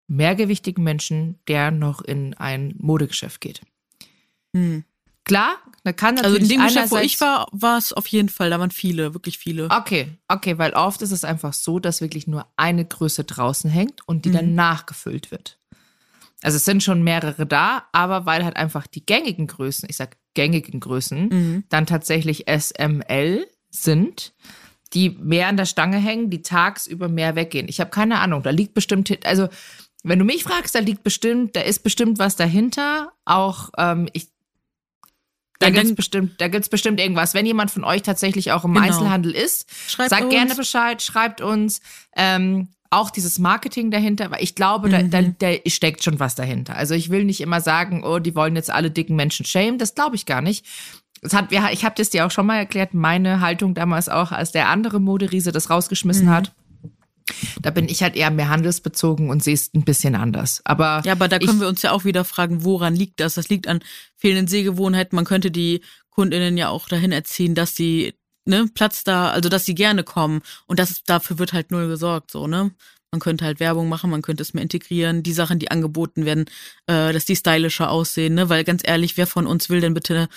[0.08, 3.62] mehrgewichtigen Menschen, der noch in ein Modegeschäft geht.
[4.54, 4.86] Mhm.
[5.26, 8.28] Klar, da kann natürlich Also in dem Geschäft, wo ich war, war es auf jeden
[8.30, 9.70] Fall, da waren viele, wirklich viele.
[9.70, 14.02] Okay, okay, weil oft ist es einfach so, dass wirklich nur eine Größe draußen hängt
[14.06, 14.34] und die mhm.
[14.34, 15.60] dann nachgefüllt wird.
[16.42, 20.18] Also es sind schon mehrere da, aber weil halt einfach die gängigen Größen, ich sag
[20.34, 21.64] gängigen Größen, mhm.
[21.70, 24.34] dann tatsächlich SML sind,
[24.94, 27.70] die mehr an der Stange hängen, die tagsüber mehr weggehen.
[27.70, 29.48] Ich habe keine Ahnung, da liegt bestimmt, also
[30.04, 33.14] wenn du mich fragst, da liegt bestimmt, da ist bestimmt was dahinter.
[33.24, 34.28] Auch ähm, ich,
[35.64, 37.34] da ja, gibt's bestimmt, da gibt's bestimmt irgendwas.
[37.34, 38.86] Wenn jemand von euch tatsächlich auch im genau.
[38.86, 40.34] Einzelhandel ist, schreibt sagt uns.
[40.34, 41.82] gerne Bescheid, schreibt uns.
[42.16, 44.92] Ähm, auch dieses Marketing dahinter, weil ich glaube, mhm.
[44.92, 45.36] da, da, mhm.
[45.40, 46.76] da steckt schon was dahinter.
[46.76, 49.80] Also ich will nicht immer sagen, oh, die wollen jetzt alle dicken Menschen schämen.
[49.80, 50.64] Das glaube ich gar nicht.
[51.24, 54.52] Das hat, ich habe das dir auch schon mal erklärt, meine Haltung damals auch, als
[54.52, 56.32] der andere Moderiese das rausgeschmissen mhm.
[56.32, 56.52] hat.
[57.62, 60.62] Da bin ich halt eher mehr handelsbezogen und sehe es ein bisschen anders.
[60.66, 63.36] Aber ja, aber da können wir uns ja auch wieder fragen, woran liegt das?
[63.36, 63.80] Das liegt an
[64.18, 65.16] fehlenden Sehgewohnheiten.
[65.16, 68.14] Man könnte die Kundinnen ja auch dahin erziehen, dass sie
[68.46, 72.32] ne, Platz da, also dass sie gerne kommen und das dafür wird halt null gesorgt,
[72.32, 72.72] so, ne?
[73.12, 76.46] Man könnte halt Werbung machen, man könnte es mehr integrieren, die Sachen, die angeboten werden,
[76.88, 78.50] äh, dass die stylischer aussehen, ne?
[78.50, 80.30] Weil ganz ehrlich, wer von uns will denn bitte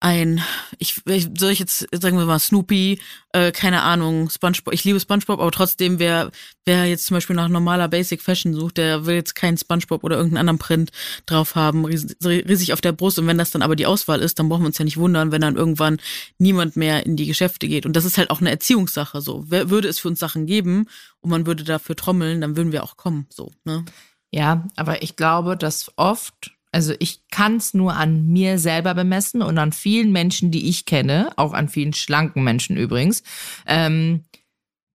[0.00, 0.42] ein,
[0.78, 3.00] ich, soll ich jetzt, sagen wir mal, Snoopy,
[3.32, 6.30] äh, keine Ahnung, Spongebob, ich liebe Spongebob, aber trotzdem, wer,
[6.64, 10.16] wer jetzt zum Beispiel nach normaler Basic Fashion sucht, der will jetzt keinen Spongebob oder
[10.16, 10.90] irgendeinen anderen Print
[11.26, 13.18] drauf haben, riesig auf der Brust.
[13.18, 15.32] Und wenn das dann aber die Auswahl ist, dann brauchen wir uns ja nicht wundern,
[15.32, 15.98] wenn dann irgendwann
[16.38, 17.84] niemand mehr in die Geschäfte geht.
[17.84, 19.44] Und das ist halt auch eine Erziehungssache, so.
[19.48, 20.86] Wer, würde es für uns Sachen geben
[21.20, 23.84] und man würde dafür trommeln, dann würden wir auch kommen, so, ne?
[24.32, 29.42] Ja, aber ich glaube, dass oft also ich kann es nur an mir selber bemessen
[29.42, 33.22] und an vielen Menschen, die ich kenne, auch an vielen schlanken Menschen übrigens,
[33.66, 34.24] ähm,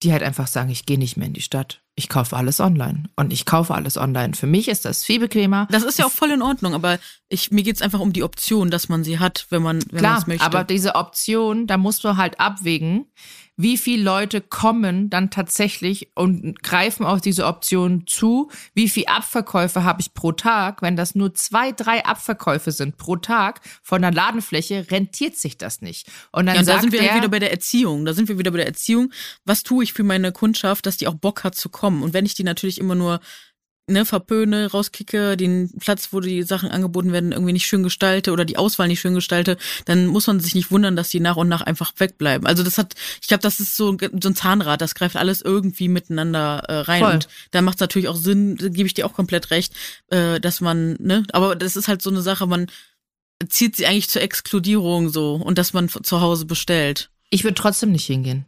[0.03, 1.81] die halt einfach sagen, ich gehe nicht mehr in die Stadt.
[1.97, 4.33] Ich kaufe alles online und ich kaufe alles online.
[4.33, 5.67] Für mich ist das viel bequemer.
[5.71, 8.69] Das ist ja auch voll in Ordnung, aber ich, mir geht's einfach um die Option,
[8.69, 10.45] dass man sie hat, wenn man wenn Klar, es möchte.
[10.45, 13.05] aber diese Option, da musst du halt abwägen,
[13.57, 19.83] wie viele Leute kommen dann tatsächlich und greifen auf diese Option zu, wie viele Abverkäufe
[19.83, 20.81] habe ich pro Tag.
[20.81, 25.81] Wenn das nur zwei, drei Abverkäufe sind pro Tag von der Ladenfläche, rentiert sich das
[25.81, 26.07] nicht.
[26.31, 28.05] Und dann ja, und da sind wir halt wieder bei der Erziehung.
[28.05, 29.11] Da sind wir wieder bei der Erziehung.
[29.45, 32.03] Was tue ich für meine Kundschaft, dass die auch Bock hat zu kommen?
[32.03, 33.19] Und wenn ich die natürlich immer nur
[33.87, 38.45] ne, verpöne, rauskicke, den Platz, wo die Sachen angeboten werden, irgendwie nicht schön gestalte oder
[38.45, 41.47] die Auswahl nicht schön gestalte, dann muss man sich nicht wundern, dass die nach und
[41.47, 42.47] nach einfach wegbleiben.
[42.47, 45.87] Also das hat, ich glaube, das ist so, so ein Zahnrad, das greift alles irgendwie
[45.87, 47.03] miteinander äh, rein.
[47.03, 47.13] Voll.
[47.13, 49.73] Und da macht es natürlich auch Sinn, gebe ich dir auch komplett recht,
[50.07, 52.67] äh, dass man, ne, aber das ist halt so eine Sache, man
[53.49, 57.09] zieht sie eigentlich zur Exkludierung so und dass man zu Hause bestellt.
[57.29, 58.45] Ich würde trotzdem nicht hingehen.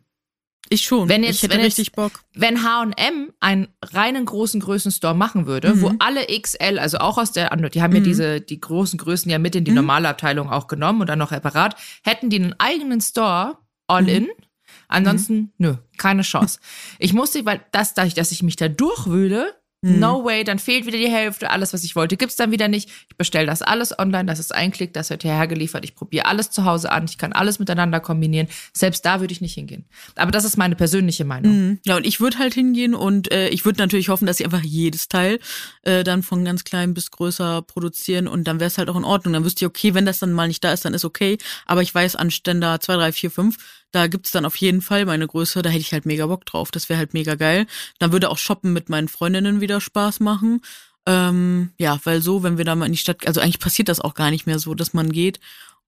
[0.70, 1.10] Ich schon.
[1.10, 2.12] Wenn jetzt, ich hätte wenn richtig jetzt, Bock.
[2.34, 5.82] Wenn H&M einen reinen großen Größenstore machen würde, mhm.
[5.82, 7.98] wo alle XL, also auch aus der, die haben mhm.
[7.98, 9.78] ja diese, die großen Größen ja mit in die mhm.
[9.78, 14.10] normale Abteilung auch genommen und dann noch separat, hätten die einen eigenen Store all mhm.
[14.10, 14.28] in.
[14.90, 15.52] Ansonsten, mhm.
[15.58, 16.60] nö, keine Chance.
[17.00, 19.54] ich musste, weil das, dadurch, dass ich mich da durchwühle,
[19.86, 20.00] hm.
[20.00, 22.90] No way, dann fehlt wieder die Hälfte, alles, was ich wollte, gibt's dann wieder nicht.
[23.10, 25.86] Ich bestelle das alles online, das ist ein Klick, das wird hierher geliefert.
[25.86, 28.48] Ich probiere alles zu Hause an, ich kann alles miteinander kombinieren.
[28.74, 29.86] Selbst da würde ich nicht hingehen.
[30.16, 31.52] Aber das ist meine persönliche Meinung.
[31.52, 31.80] Mhm.
[31.86, 34.64] Ja, und ich würde halt hingehen und äh, ich würde natürlich hoffen, dass sie einfach
[34.64, 35.40] jedes Teil
[35.84, 39.04] äh, dann von ganz klein bis größer produzieren und dann wäre es halt auch in
[39.04, 39.34] Ordnung.
[39.34, 41.38] Dann wüsste ich, okay, wenn das dann mal nicht da ist, dann ist okay.
[41.68, 43.58] Aber ich weiß an Ständer 2, 3, 4, 5
[43.92, 46.72] da gibt's dann auf jeden Fall meine Größe, da hätte ich halt mega Bock drauf.
[46.72, 47.68] Das wäre halt mega geil.
[48.00, 50.62] Dann würde auch Shoppen mit meinen Freundinnen wieder Spaß machen.
[51.06, 54.02] Ähm, ja, weil so, wenn wir da mal in die Stadt, also eigentlich passiert das
[54.02, 55.40] auch gar nicht mehr so, dass man geht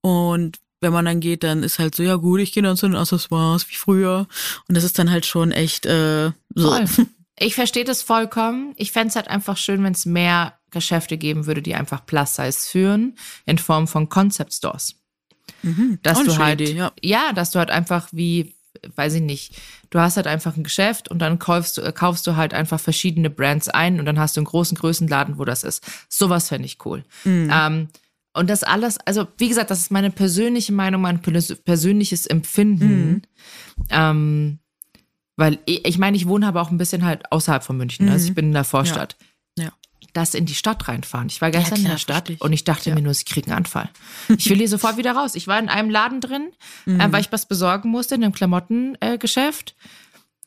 [0.02, 2.88] und wenn man dann geht, dann ist halt so, ja gut, ich gehe dann zu
[2.88, 4.28] den Accessoires wie früher.
[4.68, 6.70] Und das ist dann halt schon echt äh, so.
[6.70, 6.86] Voll.
[7.42, 8.74] Ich verstehe das vollkommen.
[8.76, 12.60] Ich fände es halt einfach schön, wenn es mehr Geschäfte geben würde, die einfach Plus-Size
[12.70, 14.96] führen, in Form von Concept Stores.
[15.64, 16.92] Mhm, dass du halt, Idee, ja.
[17.02, 18.56] ja, dass du halt einfach wie,
[18.96, 19.56] weiß ich nicht,
[19.90, 23.30] du hast halt einfach ein Geschäft und dann kaufst du, kaufst du halt einfach verschiedene
[23.30, 25.84] Brands ein und dann hast du einen großen Größenladen, wo das ist.
[26.08, 27.04] Sowas fände ich cool.
[27.24, 27.52] Mhm.
[27.54, 27.88] Ähm,
[28.34, 33.10] und das alles, also wie gesagt, das ist meine persönliche Meinung, mein persönliches Empfinden.
[33.10, 33.22] Mhm.
[33.90, 34.60] Ähm,
[35.36, 38.06] weil ich, ich meine, ich wohne aber auch ein bisschen halt außerhalb von München.
[38.06, 38.12] Mhm.
[38.12, 39.16] Also ich bin in der Vorstadt.
[39.20, 39.26] Ja.
[40.14, 41.28] Das in die Stadt reinfahren.
[41.28, 42.96] Ich war gestern ja, klar, in der Stadt und ich dachte ja.
[42.96, 43.90] mir nur, ich kriege einen Anfall.
[44.30, 45.36] Ich will hier sofort wieder raus.
[45.36, 46.50] Ich war in einem Laden drin,
[46.88, 47.00] äh, mhm.
[47.00, 49.76] äh, weil ich was besorgen musste in einem Klamottengeschäft.
[49.78, 49.88] Äh,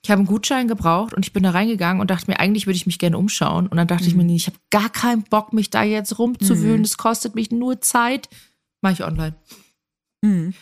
[0.04, 2.76] ich habe einen Gutschein gebraucht und ich bin da reingegangen und dachte mir, eigentlich würde
[2.76, 3.68] ich mich gerne umschauen.
[3.68, 4.08] Und dann dachte mhm.
[4.08, 6.78] ich mir, nee, ich habe gar keinen Bock, mich da jetzt rumzuwühlen.
[6.78, 6.82] Mhm.
[6.82, 8.28] Das kostet mich nur Zeit.
[8.80, 9.34] Mache ich online.
[10.22, 10.54] Mhm.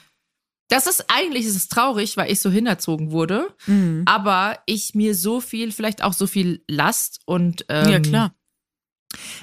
[0.69, 4.03] Das ist eigentlich ist es traurig, weil ich so hinerzogen wurde, mhm.
[4.07, 8.33] aber ich mir so viel, vielleicht auch so viel Last und ähm, ja klar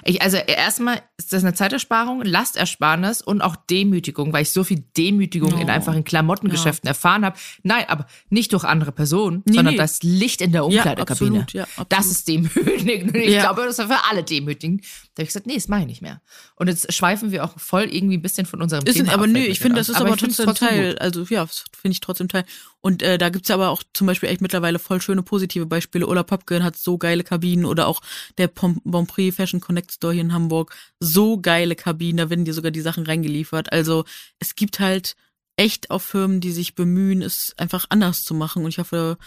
[0.04, 4.84] ich, also erstmal ist das eine Zeitersparung, Lastersparnis und auch Demütigung, weil ich so viel
[4.96, 5.60] Demütigung oh.
[5.60, 6.92] in einfachen Klamottengeschäften ja.
[6.92, 7.38] erfahren habe.
[7.64, 9.78] Nein, aber nicht durch andere Personen, nee, sondern nee.
[9.78, 11.46] das Licht in der Umkleidekabine.
[11.54, 13.16] Ja, absolut, ja, das ist demütigend.
[13.28, 13.42] Ich ja.
[13.42, 14.84] glaube, das war für alle demütigend.
[14.84, 16.22] Da habe ich gesagt, nee, das mache ich nicht mehr.
[16.56, 19.40] Und jetzt schweifen wir auch voll irgendwie ein bisschen von unserem ist, Thema Aber nö,
[19.40, 20.92] ich finde, das ist aber, aber trotzdem Teil.
[20.92, 21.02] Gut.
[21.02, 22.46] Also ja, finde ich trotzdem Teil.
[22.80, 26.08] Und äh, da gibt's ja aber auch zum Beispiel echt mittlerweile voll schöne positive Beispiele.
[26.08, 28.02] Ola Popkin hat so geile Kabinen oder auch
[28.38, 30.76] der Bonprix Fashion Connect Store hier in Hamburg.
[31.00, 33.72] So geile Kabinen, da werden dir sogar die Sachen reingeliefert.
[33.72, 34.06] Also
[34.40, 35.16] es gibt halt
[35.56, 38.64] echt auch Firmen, die sich bemühen, es einfach anders zu machen.
[38.64, 39.18] Und ich hoffe,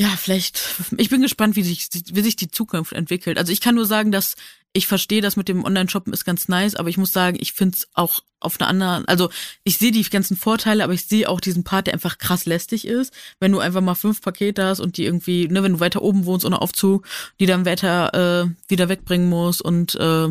[0.00, 0.60] ja, vielleicht,
[0.96, 3.36] ich bin gespannt, wie sich, wie sich die Zukunft entwickelt.
[3.36, 4.36] Also ich kann nur sagen, dass
[4.72, 7.76] ich verstehe das mit dem Online-Shoppen ist ganz nice, aber ich muss sagen, ich finde
[7.76, 9.30] es auch auf einer anderen, also
[9.64, 12.86] ich sehe die ganzen Vorteile, aber ich sehe auch diesen Part, der einfach krass lästig
[12.86, 13.12] ist.
[13.40, 16.26] Wenn du einfach mal fünf Pakete hast und die irgendwie, ne, wenn du weiter oben
[16.26, 17.06] wohnst ohne Aufzug,
[17.40, 20.28] die dann weiter äh, wieder wegbringen musst und äh,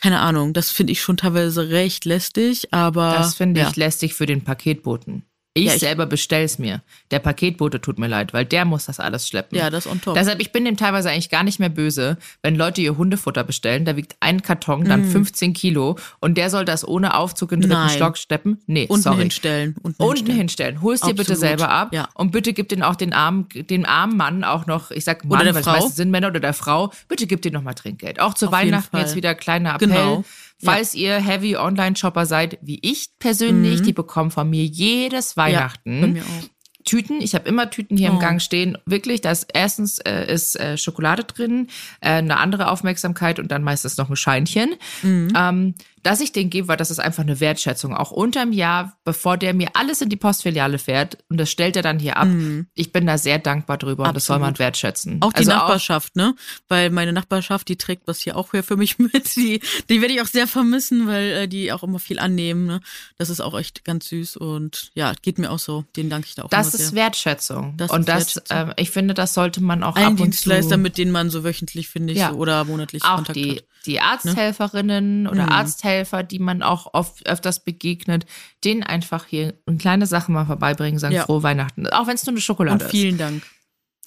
[0.00, 3.16] keine Ahnung, das finde ich schon teilweise recht lästig, aber.
[3.18, 3.68] Das finde ja.
[3.68, 5.24] ich lästig für den Paketboten.
[5.52, 6.80] Ich, ja, ich selber bestell's mir.
[7.10, 9.58] Der Paketbote tut mir leid, weil der muss das alles schleppen.
[9.58, 10.14] Ja, das on top.
[10.14, 13.84] Deshalb, ich bin dem teilweise eigentlich gar nicht mehr böse, wenn Leute ihr Hundefutter bestellen,
[13.84, 15.10] da wiegt ein Karton dann mm.
[15.10, 18.62] 15 Kilo und der soll das ohne Aufzug in den dritten Stock schleppen.
[18.68, 19.22] Nee, Unten sorry.
[19.22, 19.74] hinstellen.
[19.82, 20.38] Unten, Unten hinstellen.
[20.38, 20.82] hinstellen.
[20.82, 22.08] Hol's dir bitte selber ab ja.
[22.14, 25.40] und bitte gib den auch den armen, den armen Mann auch noch, ich sag Mann,
[25.40, 25.88] oder der Frau.
[25.88, 28.20] sind Männer oder der Frau, bitte gib dir noch mal Trinkgeld.
[28.20, 29.88] Auch zu Auf Weihnachten jetzt wieder kleiner Appell.
[29.88, 30.24] Genau.
[30.62, 31.00] Falls ja.
[31.00, 33.84] ihr Heavy Online-Shopper seid, wie ich persönlich, mhm.
[33.84, 36.48] die bekommen von mir jedes Weihnachten ja, bei mir auch.
[36.84, 37.20] Tüten.
[37.20, 38.14] Ich habe immer Tüten hier oh.
[38.14, 38.78] im Gang stehen.
[38.86, 41.68] Wirklich, da ist erstens äh, ist äh, Schokolade drin,
[42.00, 44.74] äh, eine andere Aufmerksamkeit und dann meistens noch ein Scheinchen.
[45.02, 45.32] Mhm.
[45.36, 47.94] Ähm, dass ich den gebe, weil das ist einfach eine Wertschätzung.
[47.94, 51.82] Auch unterm Jahr, bevor der mir alles in die Postfiliale fährt und das stellt er
[51.82, 52.28] dann hier ab.
[52.28, 52.68] Mhm.
[52.74, 54.08] Ich bin da sehr dankbar drüber Absolut.
[54.08, 55.18] und das soll man wertschätzen.
[55.20, 56.34] Auch die also Nachbarschaft, auch, ne?
[56.68, 59.36] Weil meine Nachbarschaft, die trägt was hier auch für mich mit.
[59.36, 62.66] Die, die werde ich auch sehr vermissen, weil äh, die auch immer viel annehmen.
[62.66, 62.80] Ne?
[63.18, 65.84] Das ist auch echt ganz süß und ja, geht mir auch so.
[65.96, 66.92] Den danke ich da auch Das ist sehr.
[66.94, 67.76] Wertschätzung.
[67.76, 68.70] Das und das, Wertschätzung.
[68.70, 71.30] Äh, ich finde, das sollte man auch Ein ab und Dienstleister, zu, mit denen man
[71.30, 72.30] so wöchentlich, finde ich, ja.
[72.30, 74.02] so, oder monatlich auch Kontakt die, hat die ne?
[74.02, 75.30] Arzthelferinnen ne?
[75.30, 75.52] oder mhm.
[75.52, 78.26] Arzthelfer, die man auch oft öfters begegnet,
[78.64, 81.24] denen einfach hier eine kleine Sache mal vorbeibringen, sagen ja.
[81.24, 81.86] frohe Weihnachten.
[81.88, 83.20] Auch wenn es nur eine Schokolade Und vielen ist.
[83.20, 83.42] Dank.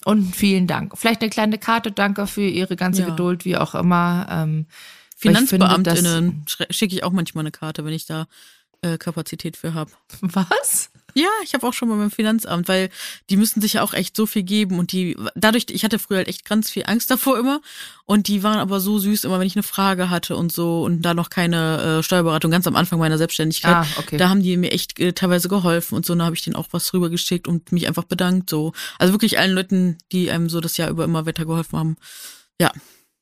[0.04, 0.96] Und vielen Dank.
[0.98, 3.08] Vielleicht eine kleine Karte, danke für Ihre ganze ja.
[3.08, 4.26] Geduld, wie auch immer.
[4.30, 4.66] Ähm,
[5.16, 8.26] Finanzbeamtinnen schicke ich auch manchmal eine Karte, wenn ich da
[8.82, 9.90] äh, Kapazität für habe.
[10.20, 10.90] Was?
[11.14, 12.90] Ja, ich habe auch schon mal beim Finanzamt, weil
[13.30, 16.18] die müssen sich ja auch echt so viel geben und die dadurch, ich hatte früher
[16.18, 17.60] halt echt ganz viel Angst davor immer
[18.04, 21.02] und die waren aber so süß immer, wenn ich eine Frage hatte und so und
[21.02, 24.16] da noch keine äh, Steuerberatung ganz am Anfang meiner Selbstständigkeit, ah, okay.
[24.16, 26.68] da haben die mir echt äh, teilweise geholfen und so, da habe ich denen auch
[26.72, 28.72] was rübergeschickt und mich einfach bedankt so.
[28.98, 31.96] Also wirklich allen Leuten, die einem so das Jahr über immer weitergeholfen haben.
[32.60, 32.72] Ja,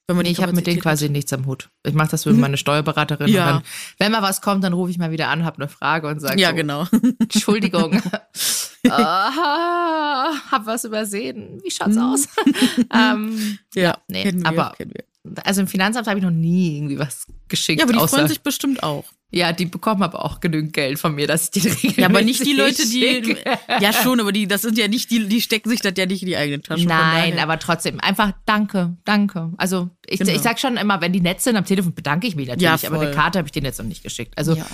[0.08, 1.70] nee, ich habe mit denen quasi nichts am Hut.
[1.86, 2.40] Ich mache das für mhm.
[2.40, 3.28] meine Steuerberaterin.
[3.28, 3.46] Ja.
[3.46, 3.62] Dann,
[3.98, 6.40] wenn mal was kommt, dann rufe ich mal wieder an, habe eine Frage und sage
[6.40, 6.86] Ja, so, genau.
[7.20, 8.02] Entschuldigung.
[8.88, 11.60] ah, hab was übersehen.
[11.62, 12.02] Wie schaut's mhm.
[12.02, 12.29] aus?
[12.94, 15.04] ähm, ja, ja, nee, aber kennen wir.
[15.44, 17.79] Also im Finanzamt habe ich noch nie irgendwie was geschickt.
[17.79, 19.04] Ja, aber die außer, freuen sich bestimmt auch.
[19.31, 22.23] Ja, die bekommen aber auch genügend Geld von mir, dass ich die regelmäßig Ja, aber
[22.23, 23.37] nicht die Leute, die.
[23.81, 26.23] Ja, schon, aber die, das sind ja nicht die, die stecken sich das ja nicht
[26.23, 26.87] in die eigene Tasche.
[26.87, 29.52] Nein, aber trotzdem, einfach danke, danke.
[29.56, 30.33] Also ich, genau.
[30.33, 32.88] ich sag schon immer, wenn die nett sind am Telefon, bedanke ich mich natürlich, ja,
[32.90, 34.37] aber eine Karte habe ich denen jetzt noch nicht geschickt.
[34.37, 34.66] Also ja.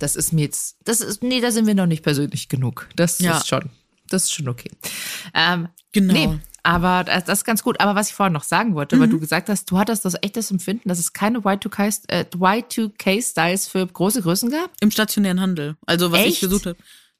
[0.00, 2.88] das ist mir jetzt, das ist, nee, da sind wir noch nicht persönlich genug.
[2.96, 3.36] Das ja.
[3.36, 3.70] ist schon,
[4.08, 4.70] das ist schon okay.
[5.34, 6.12] Ähm, genau.
[6.12, 7.78] Nee, Aber das, das, ist ganz gut.
[7.78, 9.00] Aber was ich vorhin noch sagen wollte, mhm.
[9.00, 13.86] weil du gesagt hast, du hattest das echtes Empfinden, dass es keine Y2K-Styles äh, für
[13.86, 14.70] große Größen gab?
[14.80, 15.76] Im stationären Handel.
[15.86, 16.32] Also was Echt?
[16.32, 16.78] ich gesucht habe.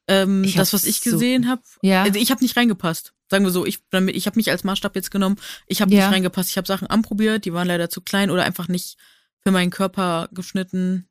[0.08, 2.02] Ähm, das, was ich gesehen so, habe, ja.
[2.02, 3.12] also ich habe nicht reingepasst.
[3.30, 5.36] Sagen wir so, ich, ich habe mich als Maßstab jetzt genommen.
[5.66, 6.04] Ich habe ja.
[6.04, 6.50] nicht reingepasst.
[6.50, 8.96] Ich habe Sachen anprobiert, die waren leider zu klein oder einfach nicht
[9.40, 11.06] für meinen Körper geschnitten.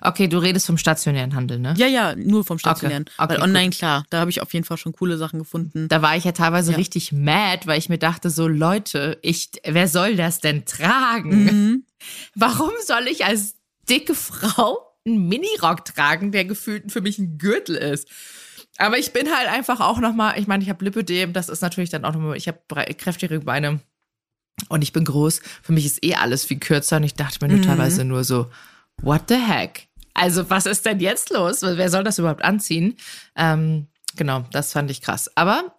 [0.00, 1.74] Okay, du redest vom stationären Handel, ne?
[1.76, 3.04] Ja, ja, nur vom stationären.
[3.04, 3.78] Okay, okay, weil online, gut.
[3.78, 5.88] klar, da habe ich auf jeden Fall schon coole Sachen gefunden.
[5.88, 6.76] Da war ich ja teilweise ja.
[6.76, 11.44] richtig mad, weil ich mir dachte, so Leute, ich, wer soll das denn tragen?
[11.44, 11.84] Mhm.
[12.34, 13.56] Warum soll ich als
[13.88, 18.08] dicke Frau einen Minirock tragen, der gefühlt für mich ein Gürtel ist?
[18.78, 21.90] Aber ich bin halt einfach auch nochmal, ich meine, ich habe Lipödem, das ist natürlich
[21.90, 22.60] dann auch nochmal, ich habe
[22.94, 23.80] kräftige Beine
[24.68, 25.42] und ich bin groß.
[25.62, 27.68] Für mich ist eh alles viel kürzer und ich dachte mir nur mhm.
[27.68, 28.46] teilweise nur so,
[29.02, 29.88] what the heck?
[30.14, 31.62] Also, was ist denn jetzt los?
[31.62, 32.96] Wer soll das überhaupt anziehen?
[33.36, 33.86] Ähm,
[34.16, 35.30] genau, das fand ich krass.
[35.36, 35.74] Aber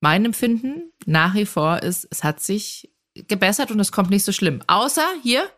[0.00, 4.32] mein Empfinden nach wie vor ist, es hat sich gebessert und es kommt nicht so
[4.32, 4.62] schlimm.
[4.66, 5.48] Außer hier,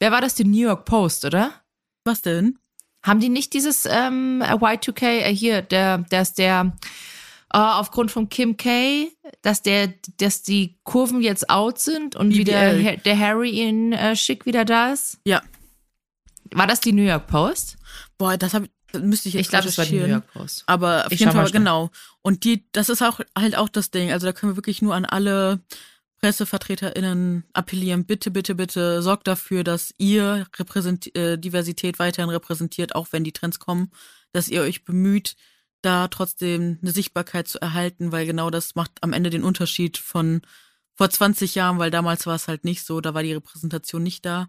[0.00, 0.34] wer war das?
[0.34, 1.52] Die New York Post, oder?
[2.04, 2.58] Was denn?
[3.02, 6.72] Haben die nicht dieses ähm, Y2K, äh, hier, der, der ist der,
[7.54, 9.12] äh, aufgrund von Kim K,
[9.42, 14.46] dass der, dass die Kurven jetzt out sind und wieder der Harry in äh, Schick
[14.46, 15.20] wieder da ist?
[15.24, 15.42] Ja.
[16.56, 17.76] War das die New York Post?
[18.18, 20.64] Boah, das habe müsste ich jetzt Ich glaube, das war die New York Post.
[20.66, 21.90] Aber auf ich jeden Fall genau.
[22.22, 24.10] Und die, das ist auch halt auch das Ding.
[24.10, 25.60] Also da können wir wirklich nur an alle
[26.20, 28.06] PressevertreterInnen appellieren.
[28.06, 33.32] Bitte, bitte, bitte sorgt dafür, dass ihr Repräsent äh, Diversität weiterhin repräsentiert, auch wenn die
[33.32, 33.90] Trends kommen,
[34.32, 35.36] dass ihr euch bemüht,
[35.82, 40.40] da trotzdem eine Sichtbarkeit zu erhalten, weil genau das macht am Ende den Unterschied von
[40.94, 44.24] vor 20 Jahren, weil damals war es halt nicht so, da war die Repräsentation nicht
[44.24, 44.48] da.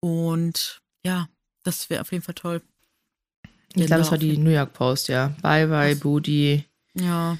[0.00, 1.28] Und ja,
[1.62, 2.62] das wäre auf jeden Fall toll.
[3.74, 5.34] Ich glaube, das war die New York Post, ja.
[5.40, 6.64] Bye bye, Booty.
[6.94, 7.38] Ja.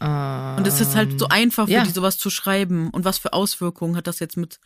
[0.00, 1.84] Ähm, und es ist halt so einfach für ja.
[1.84, 2.90] die sowas zu schreiben.
[2.90, 4.58] Und was für Auswirkungen hat das jetzt mit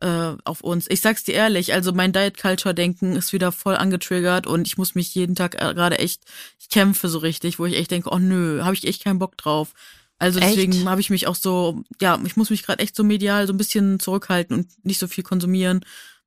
[0.00, 0.86] äh, auf uns?
[0.88, 4.78] Ich sag's dir ehrlich, also mein Diet Culture Denken ist wieder voll angetriggert und ich
[4.78, 6.22] muss mich jeden Tag äh, gerade echt,
[6.58, 9.36] ich kämpfe so richtig, wo ich echt denke, oh nö, habe ich echt keinen Bock
[9.36, 9.74] drauf.
[10.18, 13.46] Also deswegen habe ich mich auch so, ja, ich muss mich gerade echt so medial
[13.46, 15.84] so ein bisschen zurückhalten und nicht so viel konsumieren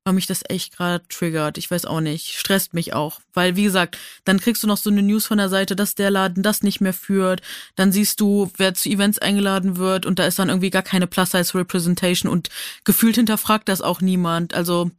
[0.08, 1.58] weil mich das echt gerade triggert.
[1.58, 2.32] Ich weiß auch nicht.
[2.32, 3.20] Stresst mich auch.
[3.34, 6.10] Weil, wie gesagt, dann kriegst du noch so eine News von der Seite, dass der
[6.10, 7.42] Laden das nicht mehr führt.
[7.76, 11.06] Dann siehst du, wer zu Events eingeladen wird und da ist dann irgendwie gar keine
[11.06, 12.48] Plus-Size-Representation und
[12.84, 14.54] gefühlt hinterfragt das auch niemand.
[14.54, 14.90] Also,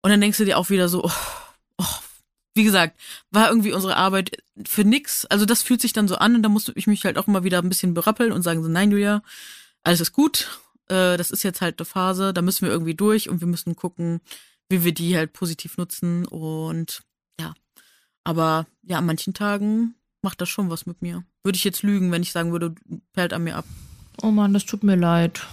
[0.00, 1.12] und dann denkst du dir auch wieder so, oh,
[1.76, 1.98] oh,
[2.54, 2.98] wie gesagt,
[3.30, 5.26] war irgendwie unsere Arbeit für nix.
[5.26, 7.44] Also das fühlt sich dann so an und da musste ich mich halt auch immer
[7.44, 9.22] wieder ein bisschen berappeln und sagen so, nein, Julia,
[9.84, 10.48] alles ist gut
[10.88, 13.76] äh, das ist jetzt halt eine Phase, da müssen wir irgendwie durch und wir müssen
[13.76, 14.20] gucken,
[14.68, 17.02] wie wir die halt positiv nutzen und
[17.40, 17.54] ja.
[18.24, 21.24] Aber ja, an manchen Tagen macht das schon was mit mir.
[21.42, 22.74] Würde ich jetzt lügen, wenn ich sagen würde,
[23.12, 23.64] perlt an mir ab.
[24.22, 25.46] Oh Mann, das tut mir leid.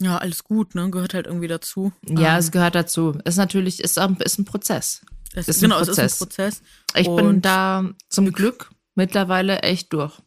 [0.00, 0.90] Ja, alles gut, ne?
[0.90, 1.92] Gehört halt irgendwie dazu.
[2.06, 3.18] Ja, ähm, es gehört dazu.
[3.24, 5.02] Ist natürlich, ist, ist ein Prozess.
[5.34, 5.98] Es, ist genau, ein Prozess.
[5.98, 6.62] es ist ein Prozess.
[6.94, 10.20] Ich bin da zum Glück mittlerweile echt durch.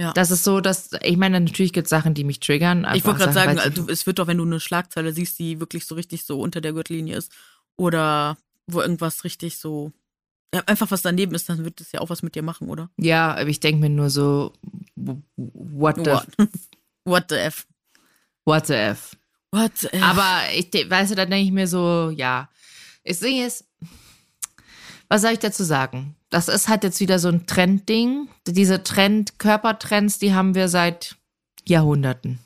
[0.00, 0.12] Ja.
[0.12, 2.86] Das ist so, dass, ich meine, natürlich gibt es Sachen, die mich triggern.
[2.94, 5.86] Ich wollte gerade sagen, also, es wird doch, wenn du eine Schlagzeile siehst, die wirklich
[5.86, 7.32] so richtig so unter der Gürtellinie ist
[7.76, 8.36] oder
[8.68, 9.92] wo irgendwas richtig so,
[10.54, 12.90] ja, einfach was daneben ist, dann wird es ja auch was mit dir machen, oder?
[12.96, 14.52] Ja, aber ich denke mir nur so,
[14.94, 16.26] what the, what,
[17.04, 17.66] what the F.
[18.44, 19.16] What the F.
[19.50, 20.02] What the F.
[20.02, 22.48] Aber ich, weißt du, da denke ich mir so, ja.
[23.04, 23.64] Das Ding ist,
[25.08, 26.14] was soll ich dazu sagen?
[26.30, 28.28] Das ist halt jetzt wieder so ein Trendding.
[28.46, 31.16] Diese Trend, Körpertrends, die haben wir seit
[31.66, 32.38] Jahrhunderten.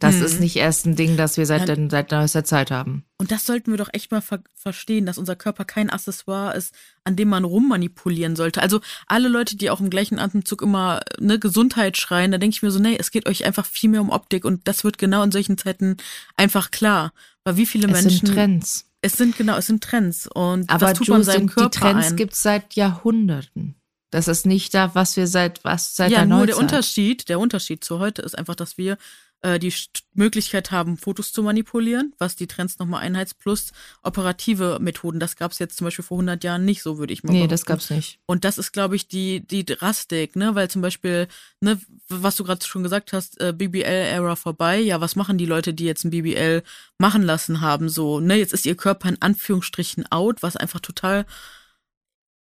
[0.00, 0.24] Das hm.
[0.24, 1.88] ist nicht erst ein Ding, das wir seit, ja.
[1.88, 3.04] seit neuester Zeit haben.
[3.16, 6.72] Und das sollten wir doch echt mal ver verstehen, dass unser Körper kein Accessoire ist,
[7.02, 8.62] an dem man rummanipulieren sollte.
[8.62, 12.62] Also alle Leute, die auch im gleichen Atemzug immer ne, Gesundheit schreien, da denke ich
[12.62, 15.22] mir so, nee, es geht euch einfach viel mehr um Optik und das wird genau
[15.24, 15.96] in solchen Zeiten
[16.36, 17.12] einfach klar.
[17.42, 18.26] Weil wie viele es Menschen.
[18.26, 18.87] Sind Trends.
[19.08, 22.14] Es sind genau, es sind Trends und aber das tut man seinem Körper die Trends
[22.14, 23.74] gibt es seit Jahrhunderten.
[24.10, 27.40] Das ist nicht da, was wir seit was seit ja, der nur der Unterschied, der
[27.40, 28.98] Unterschied zu heute ist einfach, dass wir
[29.42, 29.72] äh, die
[30.14, 33.72] Möglichkeit haben, Fotos zu manipulieren, was die Trends nochmal einheizt, plus
[34.02, 35.20] operative Methoden.
[35.20, 37.34] Das gab es jetzt zum Beispiel vor 100 Jahren nicht, so würde ich mal sagen.
[37.34, 37.50] Nee, behaupten.
[37.52, 38.18] das gab's nicht.
[38.26, 41.28] Und das ist, glaube ich, die, die Drastik, ne, weil zum Beispiel,
[41.60, 44.80] ne, was du gerade schon gesagt hast, äh, BBL-Era vorbei.
[44.80, 46.62] Ja, was machen die Leute, die jetzt ein BBL
[46.98, 47.88] machen lassen haben?
[47.88, 51.26] So, ne, jetzt ist ihr Körper in Anführungsstrichen out, was einfach total.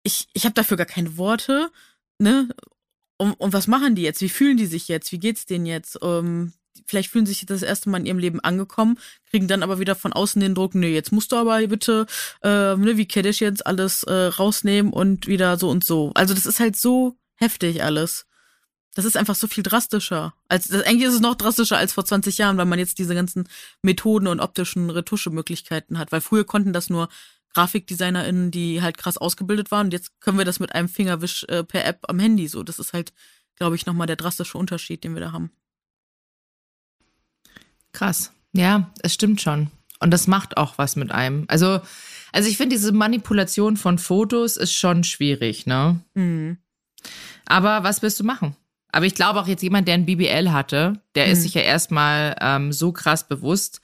[0.04, 1.72] Ich, ich habe dafür gar keine Worte,
[2.20, 2.48] ne?
[3.18, 4.22] Und, und was machen die jetzt?
[4.22, 5.12] Wie fühlen die sich jetzt?
[5.12, 6.00] Wie geht's denen jetzt?
[6.02, 6.54] Ähm,
[6.86, 9.00] vielleicht fühlen sich das erste Mal in ihrem Leben angekommen,
[9.30, 12.06] kriegen dann aber wieder von außen den Druck, nee, jetzt musst du aber bitte,
[12.44, 16.12] äh, ne, wie Kaddish jetzt alles äh, rausnehmen und wieder so und so.
[16.14, 18.26] Also das ist halt so heftig alles.
[18.96, 20.34] Das ist einfach so viel drastischer.
[20.48, 23.14] Als, das, eigentlich ist es noch drastischer als vor 20 Jahren, weil man jetzt diese
[23.14, 23.48] ganzen
[23.82, 26.14] Methoden und optischen Retuschemöglichkeiten hat.
[26.14, 27.10] Weil früher konnten das nur
[27.54, 29.88] GrafikdesignerInnen, die halt krass ausgebildet waren.
[29.88, 32.64] Und jetzt können wir das mit einem Fingerwisch äh, per App am Handy so.
[32.64, 33.12] Das ist halt,
[33.58, 35.52] glaube ich, nochmal der drastische Unterschied, den wir da haben.
[37.96, 38.34] Krass.
[38.54, 39.72] Ja, es stimmt schon.
[40.00, 41.46] Und das macht auch was mit einem.
[41.48, 41.80] Also,
[42.34, 46.02] also ich finde, diese Manipulation von Fotos ist schon schwierig, ne?
[46.14, 46.58] Mhm.
[47.46, 48.56] Aber was willst du machen?
[48.91, 51.32] Aber ich glaube auch jetzt jemand, der ein BBL hatte, der mhm.
[51.32, 53.82] ist sich ja erstmal ähm, so krass bewusst,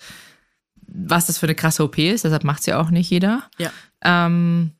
[0.87, 2.25] was das für eine krasse OP ist.
[2.25, 3.49] Deshalb macht es ja auch nicht jeder.
[3.57, 3.71] Ja.
[4.03, 4.71] Ähm,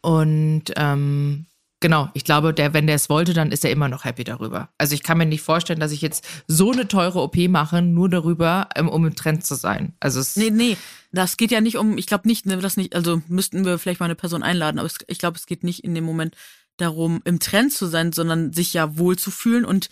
[0.00, 1.46] und ähm,
[1.80, 4.68] genau, ich glaube, der, wenn der es wollte, dann ist er immer noch happy darüber.
[4.78, 8.08] Also ich kann mir nicht vorstellen, dass ich jetzt so eine teure OP mache, nur
[8.08, 9.94] darüber, ähm, um im Trend zu sein.
[10.00, 10.76] Also es nee, nee,
[11.12, 14.00] das geht ja nicht um, ich glaube nicht, ne, das nicht, also müssten wir vielleicht
[14.00, 16.36] mal eine Person einladen, aber es, ich glaube, es geht nicht in dem Moment
[16.76, 19.88] darum, im Trend zu sein, sondern sich ja wohl zu fühlen und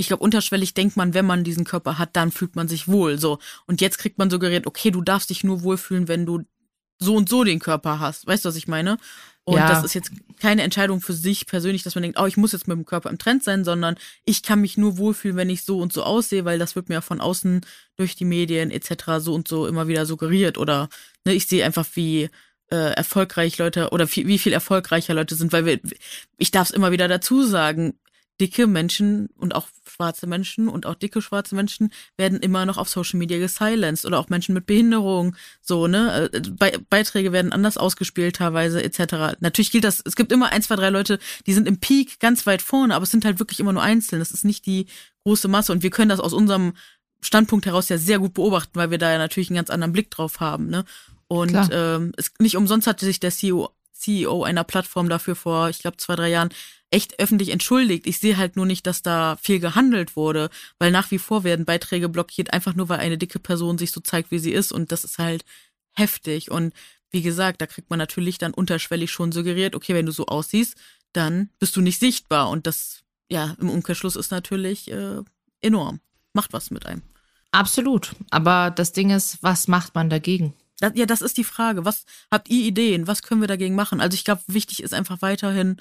[0.00, 3.18] ich glaube, unterschwellig denkt man, wenn man diesen Körper hat, dann fühlt man sich wohl.
[3.18, 3.40] So.
[3.66, 6.44] Und jetzt kriegt man suggeriert, okay, du darfst dich nur wohlfühlen, wenn du
[7.00, 8.26] so und so den Körper hast.
[8.26, 8.98] Weißt du, was ich meine?
[9.48, 9.66] Und ja.
[9.66, 12.68] das ist jetzt keine Entscheidung für sich persönlich, dass man denkt, oh, ich muss jetzt
[12.68, 13.96] mit dem Körper im Trend sein, sondern
[14.26, 17.00] ich kann mich nur wohlfühlen, wenn ich so und so aussehe, weil das wird mir
[17.00, 17.62] von außen
[17.96, 19.20] durch die Medien etc.
[19.20, 20.58] so und so immer wieder suggeriert.
[20.58, 20.90] Oder
[21.24, 22.28] ne, ich sehe einfach, wie
[22.70, 25.80] äh, erfolgreich Leute oder viel, wie viel erfolgreicher Leute sind, weil wir,
[26.36, 27.98] ich darf es immer wieder dazu sagen,
[28.38, 29.68] dicke Menschen und auch
[29.98, 34.20] schwarze Menschen und auch dicke schwarze Menschen werden immer noch auf Social Media gesilenced oder
[34.20, 36.30] auch Menschen mit Behinderung, so, ne?
[36.32, 39.36] Äh, Be Beiträge werden anders ausgespielt teilweise etc.
[39.40, 42.46] Natürlich gilt das, es gibt immer ein, zwei, drei Leute, die sind im Peak ganz
[42.46, 44.20] weit vorne, aber es sind halt wirklich immer nur einzelne.
[44.20, 44.86] Das ist nicht die
[45.24, 46.74] große Masse und wir können das aus unserem
[47.20, 50.12] Standpunkt heraus ja sehr gut beobachten, weil wir da ja natürlich einen ganz anderen Blick
[50.12, 50.84] drauf haben, ne?
[51.26, 53.68] Und ähm, es, nicht umsonst hatte sich der CEO,
[53.98, 56.50] CEO einer Plattform dafür vor, ich glaube, zwei, drei Jahren
[56.90, 58.06] echt öffentlich entschuldigt.
[58.06, 61.64] Ich sehe halt nur nicht, dass da viel gehandelt wurde, weil nach wie vor werden
[61.64, 64.72] Beiträge blockiert, einfach nur weil eine dicke Person sich so zeigt, wie sie ist.
[64.72, 65.44] Und das ist halt
[65.92, 66.50] heftig.
[66.50, 66.72] Und
[67.10, 70.76] wie gesagt, da kriegt man natürlich dann unterschwellig schon suggeriert, okay, wenn du so aussiehst,
[71.12, 72.48] dann bist du nicht sichtbar.
[72.50, 75.22] Und das, ja, im Umkehrschluss ist natürlich äh,
[75.60, 76.00] enorm.
[76.32, 77.02] Macht was mit einem.
[77.50, 78.14] Absolut.
[78.30, 80.54] Aber das Ding ist, was macht man dagegen?
[80.80, 81.84] Das, ja, das ist die Frage.
[81.84, 83.06] Was habt ihr Ideen?
[83.06, 84.00] Was können wir dagegen machen?
[84.00, 85.76] Also ich glaube, wichtig ist einfach weiterhin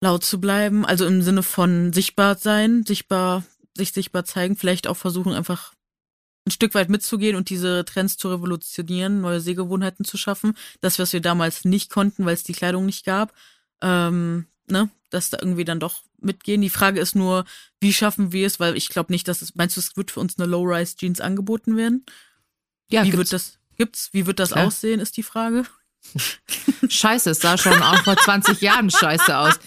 [0.00, 3.44] laut zu bleiben, also im Sinne von sichtbar sein, sichtbar,
[3.74, 5.72] sich sichtbar zeigen, vielleicht auch versuchen einfach
[6.46, 10.56] ein Stück weit mitzugehen und diese Trends zu revolutionieren, neue Sehgewohnheiten zu schaffen.
[10.80, 13.32] Das, was wir damals nicht konnten, weil es die Kleidung nicht gab,
[13.82, 16.60] ähm, ne, dass da irgendwie dann doch mitgehen.
[16.60, 17.44] Die Frage ist nur,
[17.80, 20.20] wie schaffen wir es, weil ich glaube nicht, dass es, meinst du, es wird für
[20.20, 22.06] uns eine Low-Rise-Jeans angeboten werden?
[22.88, 24.66] Ja, wie wird das, gibt's, wie wird das Klar.
[24.66, 25.64] aussehen, ist die Frage.
[26.88, 29.58] Scheiße, es sah schon auch vor 20 Jahren scheiße aus.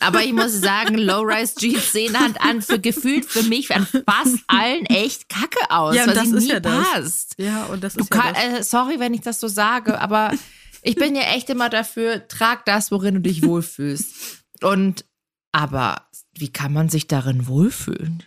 [0.00, 4.84] Aber ich muss sagen, Low-Rise-Jeans sehen halt an für gefühlt für mich an fast allen
[4.86, 7.38] echt kacke aus, ja, was das ist ja passt.
[7.38, 7.46] Das.
[7.46, 8.60] Ja, und das du ist ja kann, das.
[8.60, 10.32] Äh, sorry, wenn ich das so sage, aber
[10.82, 14.42] ich bin ja echt immer dafür, trag das, worin du dich wohlfühlst.
[14.60, 15.04] Und
[15.52, 18.22] aber wie kann man sich darin wohlfühlen?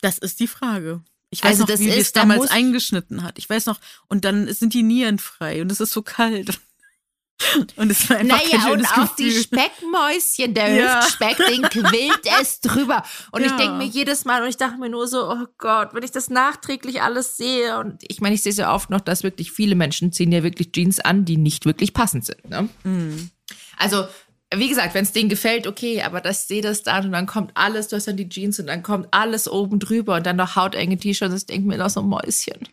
[0.00, 1.02] Das ist die Frage.
[1.30, 3.38] Ich weiß also noch, wie es damals eingeschnitten hat.
[3.38, 6.58] Ich weiß noch, und dann sind die Nieren frei und es ist so kalt.
[7.76, 9.30] Und es war einfach naja, und auch Gefühl.
[9.30, 11.00] die Speckmäuschen, der ja.
[11.00, 13.04] Hüftspeck, den quillt es drüber.
[13.30, 13.46] Und ja.
[13.46, 16.10] ich denke mir jedes Mal, und ich dachte mir nur so, oh Gott, wenn ich
[16.10, 17.78] das nachträglich alles sehe.
[17.78, 20.72] Und ich meine, ich sehe so oft noch, dass wirklich viele Menschen ziehen ja wirklich
[20.72, 22.50] Jeans an, die nicht wirklich passend sind.
[22.50, 22.68] Ne?
[22.82, 23.30] Mhm.
[23.76, 24.08] Also
[24.54, 27.50] wie gesagt, wenn es denen gefällt, okay, aber das sehe das dann und dann kommt
[27.54, 30.56] alles, du hast dann die Jeans und dann kommt alles oben drüber und dann noch
[30.56, 32.68] hautenge T-Shirts, das denkt mir noch so ein Mäuschen.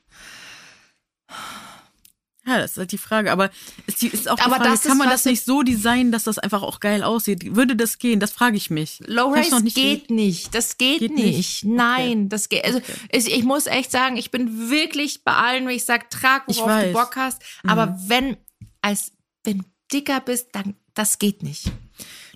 [2.47, 3.31] Ja, das ist halt die Frage.
[3.31, 3.49] Aber
[3.87, 6.37] ist, die, ist auch die aber Frage, kann man das nicht so designen, dass das
[6.37, 7.55] einfach auch geil aussieht?
[7.55, 8.19] Würde das gehen?
[8.19, 9.01] Das frage ich mich.
[9.07, 10.53] Low-Rise geht nicht.
[10.53, 11.37] Das geht, geht nicht.
[11.37, 11.65] nicht.
[11.65, 12.27] Nein, okay.
[12.29, 12.63] das geht.
[12.63, 12.93] Also okay.
[13.11, 16.83] ich, ich, muss echt sagen, ich bin wirklich bei allen, wenn ich sage, trag, worauf
[16.83, 17.41] du Bock hast.
[17.63, 17.69] Mhm.
[17.71, 18.37] Aber wenn,
[18.81, 19.11] als,
[19.43, 21.71] wenn dicker bist, dann das geht nicht.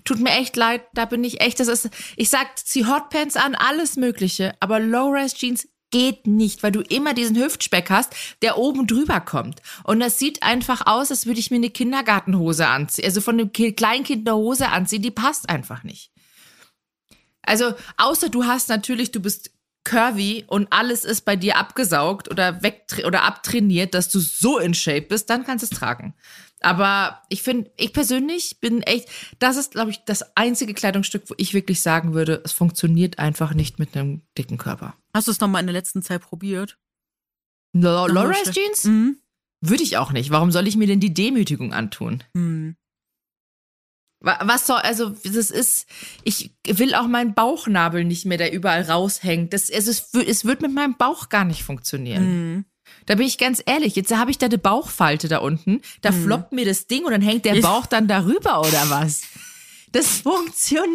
[0.04, 3.54] Tut mir echt leid, da bin ich echt, das ist, ich sag, zieh Hotpants an,
[3.54, 8.86] alles Mögliche, aber Low-Rise Jeans geht nicht, weil du immer diesen Hüftspeck hast, der oben
[8.86, 9.60] drüber kommt.
[9.84, 13.52] Und das sieht einfach aus, als würde ich mir eine Kindergartenhose anziehen, also von einem
[13.52, 16.12] Kleinkind eine Hose anziehen, die passt einfach nicht.
[17.42, 19.50] Also, außer du hast natürlich, du bist
[19.82, 22.60] curvy und alles ist bei dir abgesaugt oder
[23.04, 26.14] oder abtrainiert, dass du so in Shape bist, dann kannst du es tragen.
[26.60, 29.08] Aber ich finde, ich persönlich bin echt,
[29.38, 33.54] das ist, glaube ich, das einzige Kleidungsstück, wo ich wirklich sagen würde, es funktioniert einfach
[33.54, 34.94] nicht mit einem dicken Körper.
[35.14, 36.78] Hast du es nochmal in der letzten Zeit probiert?
[37.72, 38.84] Low-Rise Jeans?
[38.84, 39.18] Mhm.
[39.62, 40.30] Würde ich auch nicht.
[40.30, 42.24] Warum soll ich mir denn die Demütigung antun?
[42.34, 42.76] Mhm.
[44.22, 45.86] Was soll, also, das ist,
[46.24, 49.54] ich will auch meinen Bauchnabel nicht mehr, der überall raushängt.
[49.54, 52.24] Das, es, es wird mit meinem Bauch gar nicht funktionieren.
[52.24, 52.64] Mhm.
[53.06, 56.24] Da bin ich ganz ehrlich, jetzt habe ich da eine Bauchfalte da unten, da mhm.
[56.24, 59.22] floppt mir das Ding und dann hängt der Bauch dann darüber oder was?
[59.92, 60.94] Das funktioniert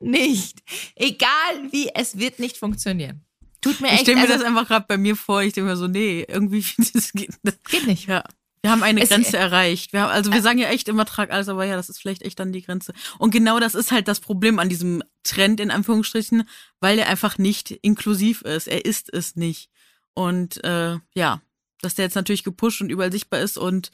[0.00, 0.62] nicht.
[0.96, 1.28] Egal
[1.70, 3.26] wie, es wird nicht funktionieren.
[3.60, 3.96] Tut mir echt.
[3.96, 5.42] Ich stelle mir also, das einfach gerade bei mir vor.
[5.42, 6.64] Ich denke mir so, nee, irgendwie
[6.94, 8.08] das geht, das geht nicht.
[8.08, 8.24] Ja.
[8.62, 9.92] Wir haben eine es, Grenze erreicht.
[9.92, 12.22] Wir haben, also wir sagen ja echt immer, trag alles, aber ja, das ist vielleicht
[12.22, 12.92] echt dann die Grenze.
[13.18, 17.38] Und genau das ist halt das Problem an diesem Trend in Anführungsstrichen, weil der einfach
[17.38, 18.68] nicht inklusiv ist.
[18.68, 19.68] Er ist es nicht.
[20.14, 21.40] Und äh, ja,
[21.80, 23.90] dass der jetzt natürlich gepusht und überall sichtbar ist und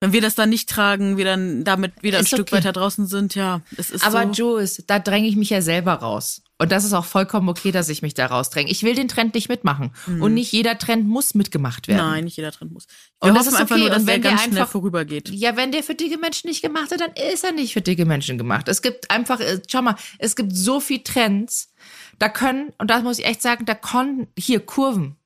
[0.00, 3.06] wenn wir das dann nicht tragen, wir dann damit wieder ist ein Stück weiter draußen
[3.06, 4.32] sind, ja, es ist Aber so.
[4.32, 6.42] Jules, da dränge ich mich ja selber raus.
[6.60, 8.70] Und das ist auch vollkommen okay, dass ich mich da rausdränge.
[8.70, 9.92] Ich will den Trend nicht mitmachen.
[10.06, 10.22] Mhm.
[10.22, 11.98] Und nicht jeder Trend muss mitgemacht werden.
[11.98, 12.86] Nein, nicht jeder Trend muss.
[13.20, 13.84] Wir und das ist einfach okay.
[13.84, 15.30] nur, dass der ganz der schnell vorübergeht.
[15.30, 18.04] Ja, wenn der für dicke Menschen nicht gemacht ist, dann ist er nicht für dicke
[18.06, 18.68] Menschen gemacht.
[18.68, 21.72] Es gibt einfach, äh, schau mal, es gibt so viel Trends.
[22.18, 25.17] Da können, und das muss ich echt sagen, da konnten, hier Kurven.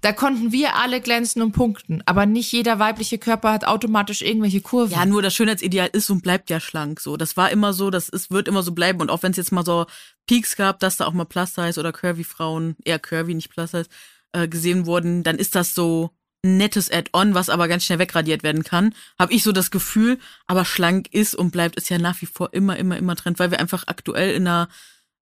[0.00, 4.60] Da konnten wir alle glänzen und punkten, aber nicht jeder weibliche Körper hat automatisch irgendwelche
[4.60, 4.92] Kurven.
[4.92, 7.00] Ja, nur das Schönheitsideal ist und bleibt ja schlank.
[7.00, 9.00] So, das war immer so, das ist, wird immer so bleiben.
[9.00, 9.86] Und auch wenn es jetzt mal so
[10.26, 13.70] Peaks gab, dass da auch mal Plus Size oder Curvy Frauen, eher Curvy, nicht Plus
[13.70, 13.88] Size,
[14.32, 16.10] äh, gesehen wurden, dann ist das so
[16.44, 18.94] ein nettes Add-on, was aber ganz schnell wegradiert werden kann.
[19.18, 20.18] Habe ich so das Gefühl.
[20.46, 23.50] Aber schlank ist und bleibt ist ja nach wie vor immer, immer, immer Trend, weil
[23.50, 24.68] wir einfach aktuell in einer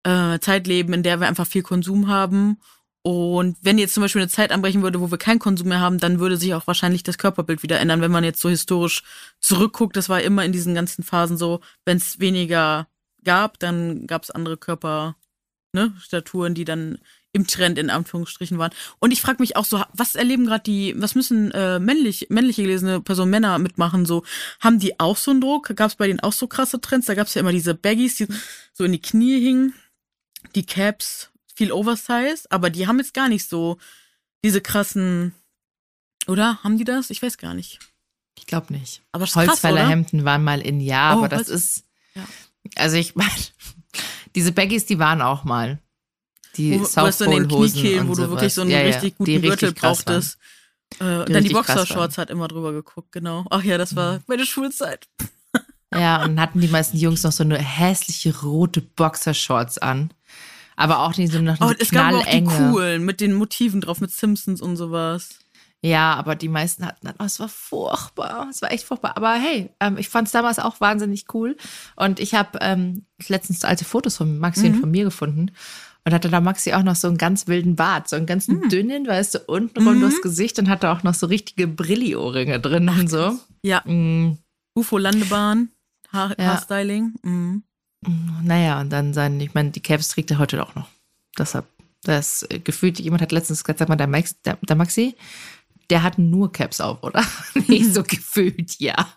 [0.03, 2.59] äh, Zeit leben, in der wir einfach viel Konsum haben
[3.07, 5.99] und wenn jetzt zum Beispiel eine Zeit anbrechen würde, wo wir keinen Konsum mehr haben,
[5.99, 8.01] dann würde sich auch wahrscheinlich das Körperbild wieder ändern.
[8.01, 9.03] Wenn man jetzt so historisch
[9.41, 12.89] zurückguckt, das war immer in diesen ganzen Phasen so, wenn es weniger
[13.23, 15.17] gab, dann gab es andere Körper,
[15.75, 16.97] ne, Staturen, die dann
[17.33, 18.73] im Trend in Anführungsstrichen waren.
[19.01, 22.63] Und ich frage mich auch so, was erleben gerade die, was müssen äh, männlich, männliche
[22.63, 24.07] gelesene Personen, Männer mitmachen?
[24.07, 24.25] So,
[24.61, 25.77] haben die auch so einen Druck?
[25.77, 27.07] Gab es bei denen auch so krasse Trends?
[27.07, 28.29] Da gab es ja immer diese Baggies, die
[28.73, 29.75] so in die Knie hingen,
[30.55, 33.79] die Caps, viel Oversize, aber die haben jetzt gar nicht so
[34.45, 35.35] diese krassen,
[36.27, 36.63] oder?
[36.63, 37.11] Haben die das?
[37.11, 37.79] Ich weiß gar nicht.
[38.37, 39.03] Ich glaube nicht.
[39.13, 41.85] Aber Holzfällerhemden waren mal in, ja, oh, aber das ist,
[42.15, 42.25] ja.
[42.77, 43.31] also ich meine,
[44.35, 45.79] diese Baggies, die waren auch mal.
[46.57, 49.73] Die wo, South wo den Kniekehlen, wo du wirklich so einen ja, richtig guten Gürtel
[49.73, 50.39] brauchtest.
[51.01, 53.45] Äh, dann die Boxershorts hat immer drüber geguckt, genau.
[53.51, 54.25] Ach ja, das war mhm.
[54.27, 55.09] meine Schulzeit.
[55.93, 60.11] Ja, und hatten die meisten Jungs noch so eine hässliche rote Boxershorts an.
[60.77, 64.01] Aber auch die sind noch oh, Es gab auch die coolen mit den Motiven drauf,
[64.01, 65.39] mit Simpsons und sowas.
[65.85, 69.19] Ja, aber die meisten hatten dann, oh, es war furchtbar, es war echt furchtbar.
[69.19, 71.59] Aber hey, ähm, ich fand es damals auch wahnsinnig cool.
[71.95, 74.75] Und ich habe ähm, letztens alte Fotos von Maxi mhm.
[74.77, 75.51] und von mir gefunden.
[76.07, 78.67] Und hatte da Maxi auch noch so einen ganz wilden Bart, so einen ganz mhm.
[78.71, 79.89] dünnen, weißt du, unten mhm.
[79.89, 83.39] rund ums Gesicht und hatte auch noch so richtige Brilli-Ohrringe drin und so.
[83.63, 83.83] Ja.
[83.85, 84.39] Mhm.
[84.75, 85.69] UFO-Landebahn,
[86.11, 86.47] Haar ja.
[86.47, 87.13] Haarstyling.
[87.23, 87.63] Mhm.
[88.43, 90.89] Naja, und dann sein, ich meine, die Caps trägt er heute auch noch.
[91.39, 91.67] Deshalb,
[92.03, 95.17] das äh, gefühlt, jemand hat letztens gesagt, sag mal, der, Max, der, der Maxi,
[95.91, 97.25] der hat nur Caps auf, oder?
[97.69, 99.09] Nicht so gefühlt, ja.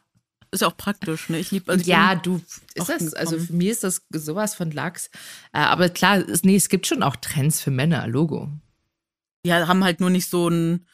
[0.52, 1.40] Ist ja auch praktisch, ne?
[1.40, 2.42] Ich liebe also Ja, du,
[2.74, 5.10] ist das, also für mich ist das sowas von Lachs.
[5.52, 8.50] Äh, aber klar, ist, nee, es gibt schon auch Trends für Männer, Logo.
[9.46, 10.88] Ja, haben halt nur nicht so ein,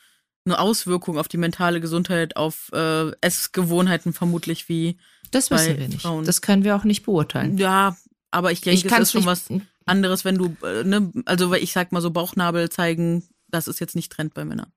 [0.45, 4.97] eine Auswirkung auf die mentale Gesundheit, auf äh, Essgewohnheiten vermutlich wie
[5.33, 6.01] das wissen wir nicht.
[6.01, 6.25] Frauen.
[6.25, 7.57] Das können wir auch nicht beurteilen.
[7.57, 7.97] Ja,
[8.31, 9.49] aber ich denke, ich es ist schon was
[9.85, 13.95] anderes, wenn du, äh, ne, also ich sag mal so Bauchnabel zeigen, das ist jetzt
[13.95, 14.71] nicht Trend bei Männern.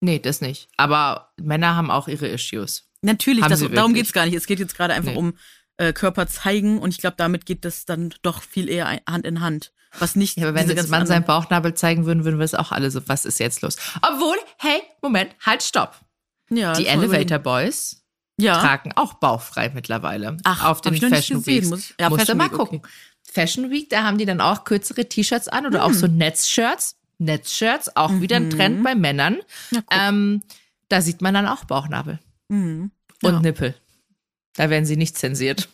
[0.00, 0.68] Nee, das nicht.
[0.76, 2.90] Aber Männer haben auch ihre Issues.
[3.02, 4.34] Natürlich, das, darum geht es gar nicht.
[4.34, 5.18] Es geht jetzt gerade einfach nee.
[5.18, 5.34] um
[5.76, 9.40] äh, Körper zeigen und ich glaube, damit geht das dann doch viel eher Hand in
[9.40, 9.72] Hand.
[9.98, 10.36] Was nicht.
[10.36, 13.06] Ja, aber wenn jetzt Mann seinen Bauchnabel zeigen würden, würden wir es auch alle so,
[13.06, 13.76] was ist jetzt los?
[14.02, 16.00] Obwohl, hey, Moment, halt, stopp.
[16.50, 18.03] Ja, die Elevator Boys
[18.38, 18.60] ja.
[18.60, 20.36] tragen auch bauchfrei mittlerweile.
[20.44, 21.68] Ach, auf den Fashion Weeks.
[21.68, 22.78] Muss, ja, Musst du mal gucken.
[22.78, 22.88] Okay.
[23.22, 25.90] Fashion Week, da haben die dann auch kürzere T-Shirts an oder hm.
[25.90, 26.96] auch so Netzshirts.
[27.18, 28.20] Netzshirts, auch mhm.
[28.22, 29.38] wieder ein Trend bei Männern.
[29.90, 30.42] Ähm,
[30.88, 32.18] da sieht man dann auch Bauchnabel.
[32.48, 32.90] Mhm.
[33.22, 33.30] Ja.
[33.30, 33.74] Und Nippel.
[34.54, 35.68] Da werden sie nicht zensiert.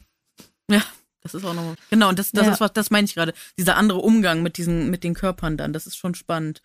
[0.71, 0.83] Ja,
[1.23, 1.75] das ist auch nochmal.
[1.91, 2.53] Genau, und das, das ja.
[2.53, 3.35] ist was, das meine ich gerade.
[3.59, 6.63] Dieser andere Umgang mit diesen, mit den Körpern dann, das ist schon spannend.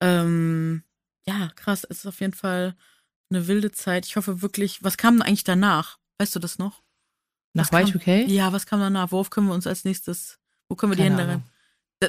[0.00, 0.82] Ähm,
[1.26, 2.76] ja, krass, es ist auf jeden Fall
[3.30, 4.06] eine wilde Zeit.
[4.06, 5.98] Ich hoffe wirklich, was kam denn eigentlich danach?
[6.18, 6.82] Weißt du das noch?
[7.52, 8.26] Nach Y2K?
[8.26, 9.12] Ja, was kam danach?
[9.12, 11.42] Worauf können wir uns als nächstes, wo können wir Keine die Hände rein?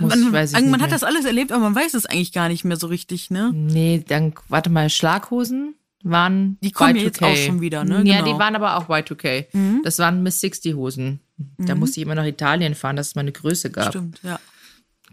[0.02, 2.76] Muss, man, man hat das alles erlebt, aber man weiß es eigentlich gar nicht mehr
[2.76, 3.52] so richtig, ne?
[3.54, 7.04] Nee, dann, warte mal, Schlaghosen waren Die kommen Y2K.
[7.04, 8.04] jetzt auch schon wieder, ne?
[8.04, 8.34] Ja, genau.
[8.34, 9.46] die waren aber auch Y2K.
[9.54, 9.82] Mhm.
[9.86, 11.22] Das waren Miss 60 Hosen.
[11.58, 11.80] Da mhm.
[11.80, 13.90] musste ich immer nach Italien fahren, dass es mal eine Größe gab.
[13.90, 14.40] Stimmt, ja.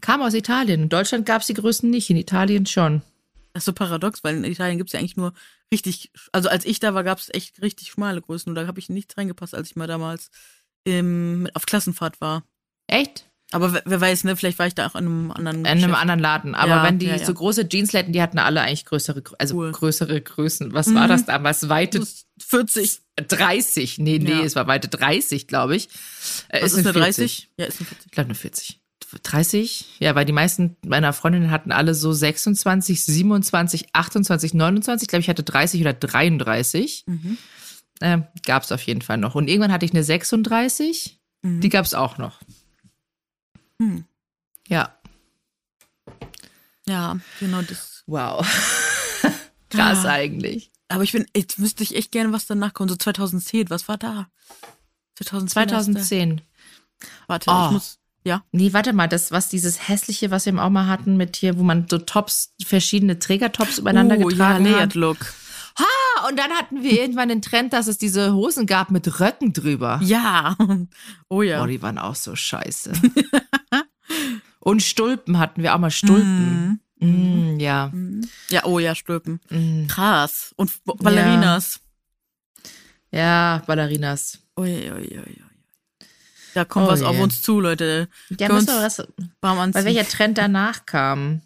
[0.00, 0.82] Kam aus Italien.
[0.82, 3.02] In Deutschland gab es die Größen nicht, in Italien schon.
[3.54, 5.32] Das ist so paradox, weil in Italien gibt es ja eigentlich nur
[5.72, 8.78] richtig, also als ich da war, gab es echt richtig schmale Größen und da habe
[8.80, 10.30] ich nichts reingepasst, als ich mal damals
[10.84, 12.42] im, auf Klassenfahrt war.
[12.88, 13.30] Echt?
[13.52, 15.94] Aber wer, wer weiß, ne, vielleicht war ich da auch in einem anderen In einem
[15.94, 16.54] anderen Laden.
[16.56, 17.24] Aber Ja, wenn die ja, ja.
[17.24, 19.70] so große Jeansläden, die hatten alle eigentlich größere, Grö- also Cool.
[19.70, 20.72] größere Größen.
[20.72, 20.94] Was Mhm.
[20.96, 21.68] war das damals?
[21.68, 23.00] Weite Das ist 40.
[23.16, 23.98] 30.
[23.98, 25.88] Nee, nee, es war weite 30, glaube ich.
[26.48, 27.02] Äh, Was ist eine 40.
[27.02, 27.50] 30?
[27.56, 28.06] Ja, ist eine 40.
[28.06, 28.80] Ich glaube eine 40.
[29.22, 29.96] 30?
[30.00, 35.04] Ja, weil die meisten meiner Freundinnen hatten alle so 26, 27, 28, 29.
[35.06, 37.04] Ich glaube, ich hatte 30 oder 33.
[37.06, 37.38] Mhm.
[38.00, 39.34] Äh, gab es auf jeden Fall noch.
[39.34, 41.18] Und irgendwann hatte ich eine 36.
[41.42, 41.60] Mhm.
[41.60, 42.40] Die gab es auch noch.
[43.80, 44.04] Hm.
[44.68, 44.96] Ja.
[46.86, 48.02] Ja, genau das.
[48.06, 48.46] Wow.
[49.70, 50.10] Krass Ah.
[50.12, 50.70] eigentlich.
[50.88, 52.90] Aber ich bin, jetzt wüsste ich echt gerne, was danach kommt.
[52.90, 54.28] So 2010, was war da?
[55.16, 55.68] 2010.
[55.68, 56.40] 2010.
[57.26, 57.66] Warte, Oh.
[57.66, 57.98] ich muss.
[58.26, 58.42] Ja.
[58.52, 61.62] Nee, warte mal, das, was dieses hässliche, was wir auch mal hatten mit hier, wo
[61.62, 64.94] man so Tops, verschiedene Trägertops übereinander oh, ja, getragen Layered hat.
[64.94, 65.18] Look.
[65.76, 69.52] Ah, und dann hatten wir irgendwann den Trend, dass es diese Hosen gab mit Röcken
[69.52, 70.00] drüber.
[70.02, 70.56] Ja.
[71.28, 71.62] Oh ja.
[71.62, 72.92] Oh, die waren auch so scheiße.
[74.60, 76.80] und Stulpen hatten wir auch mal Stulpen.
[77.00, 77.90] Mm, ja.
[77.92, 78.28] Mhm.
[78.50, 79.40] Ja, oh ja, Stülpen.
[79.50, 80.54] Mm, Krass.
[80.56, 81.80] Und Ballerinas.
[83.10, 84.38] ja, Ballerinas.
[84.56, 85.43] Ui, ui, ui, ui.
[86.54, 87.22] Da kommt Oh was auf je.
[87.22, 88.08] uns zu, Leute.
[88.38, 91.42] Ja, müssen uns wir was, weil welcher Trend danach kam.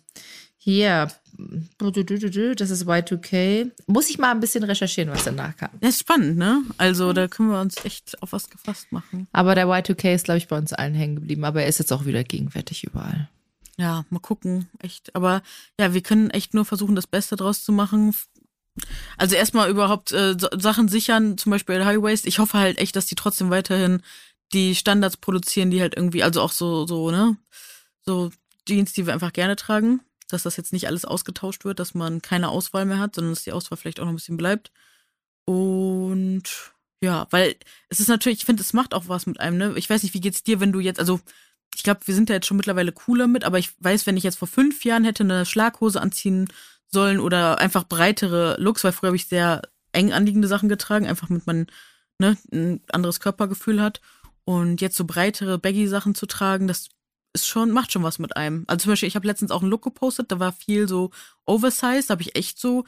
[0.58, 3.70] Hier, das ist Y2K.
[3.86, 5.70] Muss ich mal ein bisschen recherchieren, was danach kam.
[5.80, 6.62] Das ist spannend, ne?
[6.76, 9.28] Also, da können wir uns echt auf was gefasst machen.
[9.32, 11.44] Aber der Y2K ist, glaube ich, bei uns allen hängen geblieben.
[11.44, 13.28] Aber er ist jetzt auch wieder gegenwärtig überall.
[13.78, 14.68] Ja, mal gucken.
[14.80, 15.14] Echt.
[15.14, 15.42] Aber
[15.78, 18.14] ja, wir können echt nur versuchen, das Beste draus zu machen.
[19.16, 22.26] Also erstmal überhaupt äh, Sachen sichern, zum Beispiel High Waist.
[22.26, 24.02] Ich hoffe halt echt, dass die trotzdem weiterhin
[24.52, 27.36] die Standards produzieren, die halt irgendwie, also auch so, so, ne?
[28.04, 28.30] So
[28.66, 30.00] Jeans, die wir einfach gerne tragen.
[30.30, 33.44] Dass das jetzt nicht alles ausgetauscht wird, dass man keine Auswahl mehr hat, sondern dass
[33.44, 34.70] die Auswahl vielleicht auch noch ein bisschen bleibt.
[35.46, 36.42] Und
[37.00, 37.56] ja, weil
[37.88, 39.74] es ist natürlich, ich finde, es macht auch was mit einem, ne?
[39.76, 41.20] Ich weiß nicht, wie geht's dir, wenn du jetzt, also
[41.74, 44.24] ich glaube, wir sind da jetzt schon mittlerweile cooler mit, aber ich weiß, wenn ich
[44.24, 46.48] jetzt vor fünf Jahren hätte eine Schlaghose anziehen
[46.88, 51.28] sollen oder einfach breitere Looks, weil früher habe ich sehr eng anliegende Sachen getragen, einfach
[51.28, 51.66] mit man
[52.18, 54.00] ne, ein anderes Körpergefühl hat.
[54.48, 56.88] Und jetzt so breitere Baggy-Sachen zu tragen, das
[57.34, 58.64] ist schon, macht schon was mit einem.
[58.66, 61.10] Also zum Beispiel, ich habe letztens auch einen Look gepostet, da war viel so
[61.44, 62.86] oversized, da habe ich echt so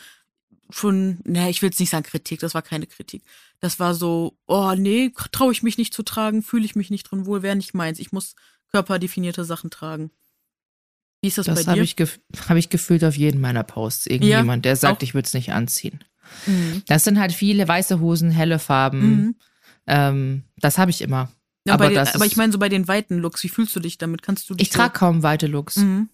[0.71, 3.25] schon, ne, ich will jetzt nicht sagen Kritik, das war keine Kritik.
[3.59, 7.03] Das war so, oh nee, traue ich mich nicht zu tragen, fühle ich mich nicht
[7.11, 7.99] drin wohl, wäre nicht meins.
[7.99, 8.37] Ich muss
[8.71, 10.11] körperdefinierte Sachen tragen.
[11.21, 11.85] Wie ist das, Das bei habe dir?
[11.85, 14.07] ich, gef hab ich gefühlt auf jeden meiner Posts.
[14.07, 15.03] Irgendjemand, der sagt, auch.
[15.03, 16.03] ich würde es nicht anziehen.
[16.47, 16.85] Mhm.
[16.87, 19.11] Das sind halt viele weiße Hosen, helle Farben.
[19.11, 19.35] Mhm.
[19.87, 21.31] Ähm, das habe ich immer.
[21.67, 23.99] Ja, aber den, aber ich meine so bei den weiten Looks, wie fühlst du dich
[23.99, 24.23] damit?
[24.23, 25.75] Kannst du Ich trage kaum weite Looks.
[25.75, 26.09] so, mhm.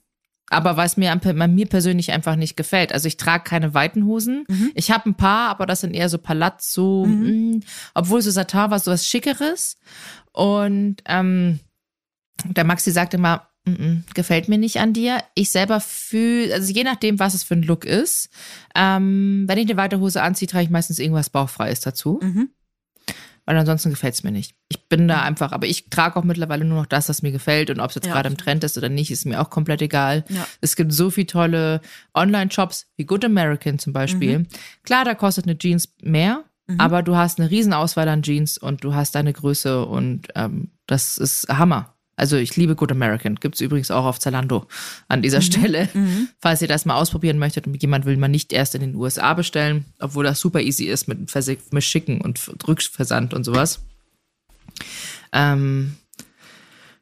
[0.48, 2.92] Aber was mir, an, an mir persönlich einfach nicht gefällt.
[2.92, 4.44] Also ich trage keine weiten Hosen.
[4.48, 4.70] Mhm.
[4.74, 7.50] Ich habe ein paar, aber das sind eher so Palazzo, Mhm.
[7.56, 7.60] mh,
[7.94, 9.76] obwohl so Satin war so was Schickeres.
[10.32, 11.58] Und ähm,
[12.44, 15.18] der Maxi sagt immer, "Mm, mm, gefällt mir nicht an dir.
[15.34, 18.28] Ich selber fühle, also je nachdem, was es für ein Look ist.
[18.76, 22.20] Ähm, wenn ich eine weite Hose anziehe, trage ich meistens irgendwas Bauchfreies dazu.
[22.22, 22.50] Mhm.
[23.46, 24.54] Weil ansonsten gefällt es mir nicht.
[24.68, 27.70] Ich bin da einfach, aber ich trage auch mittlerweile nur noch das, was mir gefällt.
[27.70, 28.36] Und ob es jetzt Ja, gerade im.
[28.36, 30.24] Trend ist oder nicht, ist mir auch komplett egal.
[30.28, 30.46] Ja.
[30.60, 31.80] Es gibt so viele tolle
[32.12, 34.40] Online-Shops, wie Good American zum Beispiel.
[34.40, 34.46] Mhm.
[34.82, 36.42] Klar, da kostet eine Jeans mehr,
[36.78, 41.16] aber du hast eine Riesenauswahl an Jeans und du hast deine Größe und ähm, das
[41.16, 41.95] ist Hammer.
[42.16, 43.34] Also ich liebe Good American.
[43.36, 44.66] Gibt's übrigens auch auf Zalando
[45.08, 45.88] an dieser Stelle.
[46.40, 49.34] Falls ihr das mal ausprobieren möchtet und jemand will mal nicht erst in den USA
[49.34, 53.80] bestellen, obwohl das super easy ist mit, Versi- mit Schicken und Rückversand und sowas.
[55.32, 55.96] Ähm,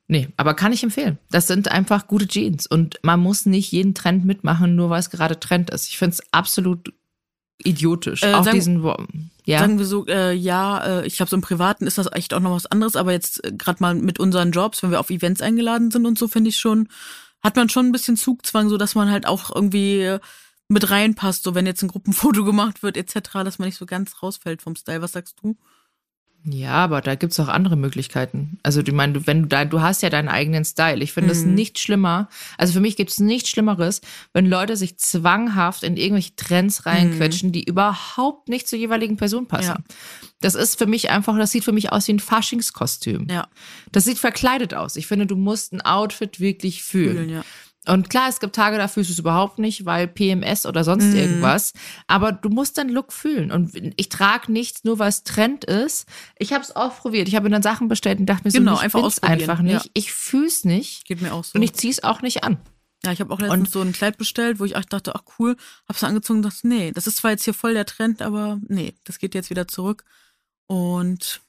[0.08, 1.18] nee, aber kann ich empfehlen.
[1.30, 5.10] Das sind einfach gute Jeans und man muss nicht jeden Trend mitmachen, nur weil es
[5.10, 5.88] gerade Trend ist.
[5.88, 6.92] Ich finde es absolut
[7.58, 8.22] idiotisch.
[8.22, 8.82] Äh, auch sagen- diesen,
[9.46, 9.58] ja.
[9.58, 12.40] Sagen wir so, äh, ja, äh, ich glaube, so im Privaten ist das echt auch
[12.40, 15.42] noch was anderes, aber jetzt äh, gerade mal mit unseren Jobs, wenn wir auf Events
[15.42, 16.88] eingeladen sind und so, finde ich schon,
[17.42, 20.16] hat man schon ein bisschen Zugzwang, so dass man halt auch irgendwie
[20.68, 24.22] mit reinpasst, so wenn jetzt ein Gruppenfoto gemacht wird, etc., dass man nicht so ganz
[24.22, 25.02] rausfällt vom Style.
[25.02, 25.56] Was sagst du?
[26.46, 28.58] Ja, aber da gibt's auch andere Möglichkeiten.
[28.62, 31.02] Also du meinst, du, wenn du da, du hast ja deinen eigenen Style.
[31.02, 31.54] Ich finde es Mhm.
[31.54, 32.28] nicht schlimmer.
[32.58, 34.02] Also für mich gibt's nichts Schlimmeres,
[34.34, 39.68] wenn Leute sich zwanghaft in irgendwelche Trends reinquetschen, die überhaupt nicht zur jeweiligen Person passen.
[39.68, 39.94] Ja.
[40.42, 43.26] Das ist für mich einfach, das sieht für mich aus wie ein Faschingskostüm.
[43.30, 43.48] Ja,
[43.92, 44.96] Das sieht verkleidet aus.
[44.96, 47.16] Ich finde, du musst ein Outfit wirklich fühlen.
[47.16, 47.44] fühlen, ja.
[47.86, 51.04] Und klar, es gibt Tage, da fühlst du es überhaupt nicht, weil PMS oder sonst
[51.06, 51.16] Mhm.
[51.16, 51.72] irgendwas.
[52.06, 53.50] Aber du musst deinen Look fühlen.
[53.52, 56.06] Und ich trage nichts nur, weil es Trend ist.
[56.38, 57.28] Ich habe es auch probiert.
[57.28, 59.62] Ich habe mir dann Sachen bestellt und dachte mir Genau, so, ich einfach ausprobieren, einfach
[59.62, 59.84] nicht.
[59.84, 59.90] ja.
[59.92, 61.04] Ich fühl's nicht.
[61.06, 61.56] Geht mir auch so.
[61.56, 62.56] Und ich zieh's auch nicht an.
[63.04, 65.24] Ja, ich habe auch letztens und, so ein Kleid bestellt, wo ich auch dachte, ach
[65.38, 65.56] cool,
[65.86, 68.94] hab's angezogen und dachte, nee, das ist zwar jetzt hier voll der Trend, aber nee,
[69.04, 70.04] das geht jetzt wieder zurück.
[70.66, 71.42] Und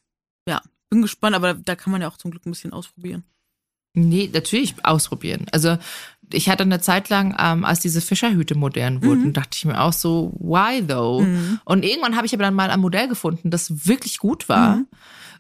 [0.50, 3.24] ja, bin gespannt, aber da kann man ja auch zum Glück ein bisschen ausprobieren.
[3.96, 5.48] Nee, natürlich ausprobieren.
[5.52, 5.78] Also
[6.32, 9.34] ich hatte eine Zeit lang, ähm, als diese Fischerhüte modern wurden, mhm.
[9.34, 11.22] dachte ich mir auch so, why though?
[11.22, 11.60] Mhm.
[11.66, 14.78] Und irgendwann habe ich aber dann mal ein Modell gefunden, das wirklich gut war.
[14.78, 14.88] Mhm.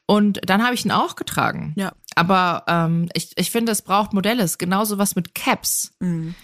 [0.07, 1.73] Und dann habe ich ihn auch getragen.
[1.75, 1.93] Ja.
[2.15, 4.45] Aber ähm, ich, ich finde, es braucht Modelle.
[4.57, 5.93] Genauso was mit Caps.
[5.99, 6.35] Mhm.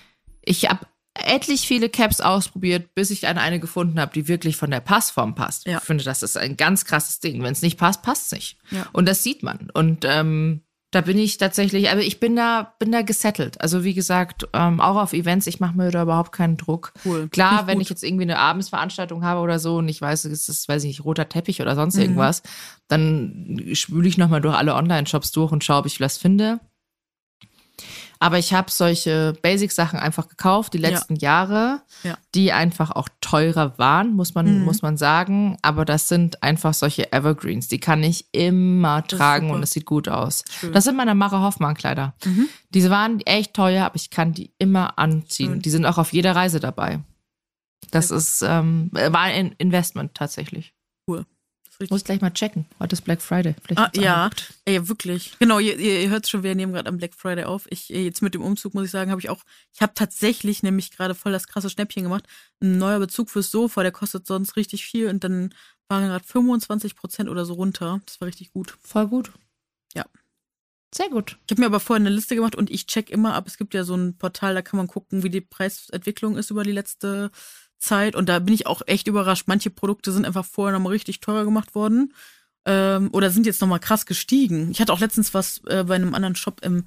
[0.43, 4.71] Ich habe etlich viele Caps ausprobiert, bis ich eine, eine gefunden habe, die wirklich von
[4.71, 5.67] der Passform passt.
[5.67, 5.77] Ja.
[5.77, 7.43] Ich finde, das ist ein ganz krasses Ding.
[7.43, 8.57] Wenn es nicht passt, passt es nicht.
[8.71, 8.87] Ja.
[8.93, 9.69] Und das sieht man.
[9.73, 10.61] Und ähm,
[10.91, 13.61] da bin ich tatsächlich, aber ich bin da, bin da gesettelt.
[13.61, 16.91] Also wie gesagt, ähm, auch auf Events, ich mache mir da überhaupt keinen Druck.
[17.05, 17.29] Cool.
[17.29, 20.67] Klar, wenn ich jetzt irgendwie eine Abendsveranstaltung habe oder so und ich weiß, es ist,
[20.67, 22.01] weiß ich nicht, roter Teppich oder sonst mhm.
[22.01, 22.43] irgendwas,
[22.89, 26.59] dann spüle ich nochmal durch alle Online-Shops durch und schaue, ob ich was finde.
[28.21, 31.21] Aber ich habe solche Basic-Sachen einfach gekauft, die letzten ja.
[31.21, 32.19] Jahre, ja.
[32.35, 34.63] die einfach auch teurer waren, muss man, mhm.
[34.63, 35.57] muss man sagen.
[35.63, 40.07] Aber das sind einfach solche Evergreens, die kann ich immer tragen und es sieht gut
[40.07, 40.43] aus.
[40.51, 40.71] Schön.
[40.71, 42.13] Das sind meine Mara Hoffmann-Kleider.
[42.23, 42.47] Mhm.
[42.69, 45.55] Diese waren echt teuer, aber ich kann die immer anziehen.
[45.55, 45.61] Mhm.
[45.63, 46.99] Die sind auch auf jeder Reise dabei.
[47.89, 50.75] Das ist, ähm, war ein Investment tatsächlich.
[51.07, 51.25] Cool.
[51.89, 52.65] Muss gleich mal checken.
[52.79, 53.55] Heute ist Black Friday.
[53.75, 54.29] ah, ja,
[54.65, 55.33] ey, wirklich.
[55.39, 57.65] Genau, ihr, ihr hört schon, wir nehmen gerade am Black Friday auf.
[57.69, 60.63] Ich äh, jetzt mit dem Umzug muss ich sagen, habe ich auch, ich habe tatsächlich
[60.63, 62.25] nämlich gerade voll das krasse Schnäppchen gemacht.
[62.61, 65.53] Ein neuer Bezug fürs Sofa, der kostet sonst richtig viel und dann
[65.87, 68.01] waren gerade 25 Prozent oder so runter.
[68.05, 68.77] Das war richtig gut.
[68.81, 69.31] Voll gut.
[69.93, 70.05] Ja.
[70.93, 71.37] Sehr gut.
[71.45, 73.47] Ich habe mir aber vorher eine Liste gemacht und ich check immer ab.
[73.47, 76.63] Es gibt ja so ein Portal, da kann man gucken, wie die Preisentwicklung ist über
[76.63, 77.31] die letzte
[77.81, 79.47] Zeit und da bin ich auch echt überrascht.
[79.47, 82.13] Manche Produkte sind einfach vorher nochmal richtig teurer gemacht worden
[82.65, 84.71] ähm, oder sind jetzt nochmal krass gestiegen.
[84.71, 86.85] Ich hatte auch letztens was äh, bei einem anderen Shop im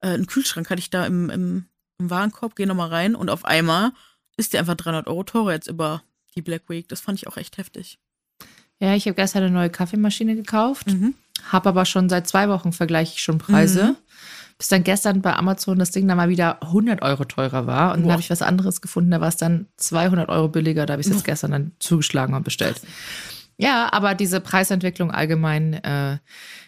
[0.00, 1.66] äh, einen Kühlschrank, hatte ich da im, im,
[1.98, 3.92] im Warenkorb, gehe nochmal rein und auf einmal
[4.36, 6.02] ist der einfach 300 Euro teurer jetzt über
[6.34, 6.88] die Black Week.
[6.88, 7.98] Das fand ich auch echt heftig.
[8.78, 11.14] Ja, ich habe gestern eine neue Kaffeemaschine gekauft, mhm.
[11.44, 13.84] habe aber schon seit zwei Wochen vergleiche ich schon Preise.
[13.84, 13.96] Mhm
[14.58, 17.94] bis dann gestern bei Amazon das Ding dann mal wieder 100 Euro teurer war.
[17.94, 20.86] Und dann habe ich was anderes gefunden, da war es dann 200 Euro billiger.
[20.86, 22.80] Da habe ich es jetzt gestern dann zugeschlagen und bestellt.
[23.58, 26.18] Ja, aber diese Preisentwicklung allgemein, äh,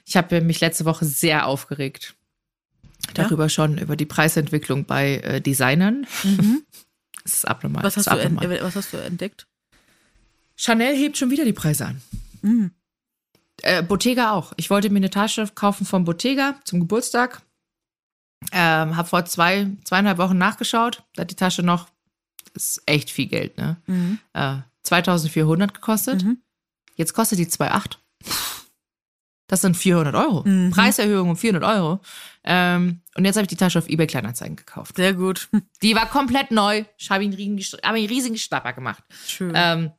[0.07, 2.15] ich habe mich letzte Woche sehr aufgeregt.
[3.15, 3.49] Darüber ja?
[3.49, 6.07] schon, über die Preisentwicklung bei äh, Designern.
[6.25, 6.63] Mhm.
[7.25, 7.83] Das ist abnormal.
[7.83, 8.63] Was hast, abnormal.
[8.63, 9.47] was hast, du entdeckt?
[10.57, 12.01] Chanel hebt schon wieder die Preise an.
[12.41, 12.71] Mhm.
[13.61, 14.55] Äh, Bottega auch.
[14.57, 17.43] Ich wollte mir eine Tasche kaufen von Bottega zum Geburtstag.
[18.53, 21.03] Ähm, habe vor zwei, zweieinhalb Wochen nachgeschaut.
[21.15, 21.89] Da hat die Tasche noch,
[22.55, 23.77] ist echt viel Geld, ne?
[23.87, 24.19] Mhm.
[24.33, 26.25] Äh, 2400 gekostet.
[26.25, 26.39] Mhm.
[26.95, 27.99] Jetzt kostet die 2,8.
[29.49, 30.43] Das sind 400 Euro.
[30.47, 30.71] Mhm.
[30.71, 32.01] Preiserhöhung um 400 Euro.
[32.45, 34.97] Ähm, und jetzt habe ich die Tasche auf eBay Kleinanzeigen gekauft.
[34.97, 35.49] Sehr gut.
[35.83, 36.85] Die war komplett neu.
[36.99, 39.03] Ich habe einen riesigen, hab einen riesigen Schnapper gemacht.
[39.27, 39.53] Schön.
[39.55, 39.93] Ähm,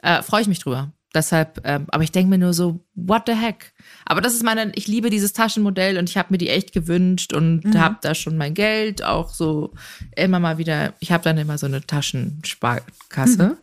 [0.00, 0.92] äh, Freue ich mich drüber.
[1.14, 3.72] Deshalb, ähm, aber ich denke mir nur so, what the heck?
[4.04, 7.32] Aber das ist meine, ich liebe dieses Taschenmodell und ich habe mir die echt gewünscht
[7.32, 7.78] und mhm.
[7.78, 9.72] habe da schon mein Geld auch so
[10.16, 13.44] immer mal wieder, ich habe dann immer so eine Taschensparkasse.
[13.44, 13.56] Mhm.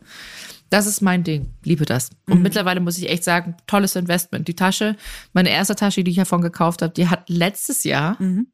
[0.70, 2.08] Das ist mein Ding, liebe das.
[2.26, 2.42] Und mhm.
[2.42, 4.48] mittlerweile muss ich echt sagen, tolles Investment.
[4.48, 4.96] Die Tasche,
[5.34, 8.46] meine erste Tasche, die ich davon gekauft habe, die hat letztes Jahr, mhm.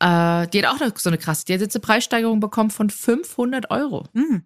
[0.00, 3.70] äh, die hat auch so eine krasse, die hat jetzt eine Preissteigerung bekommen von 500
[3.70, 4.06] Euro.
[4.12, 4.44] Mhm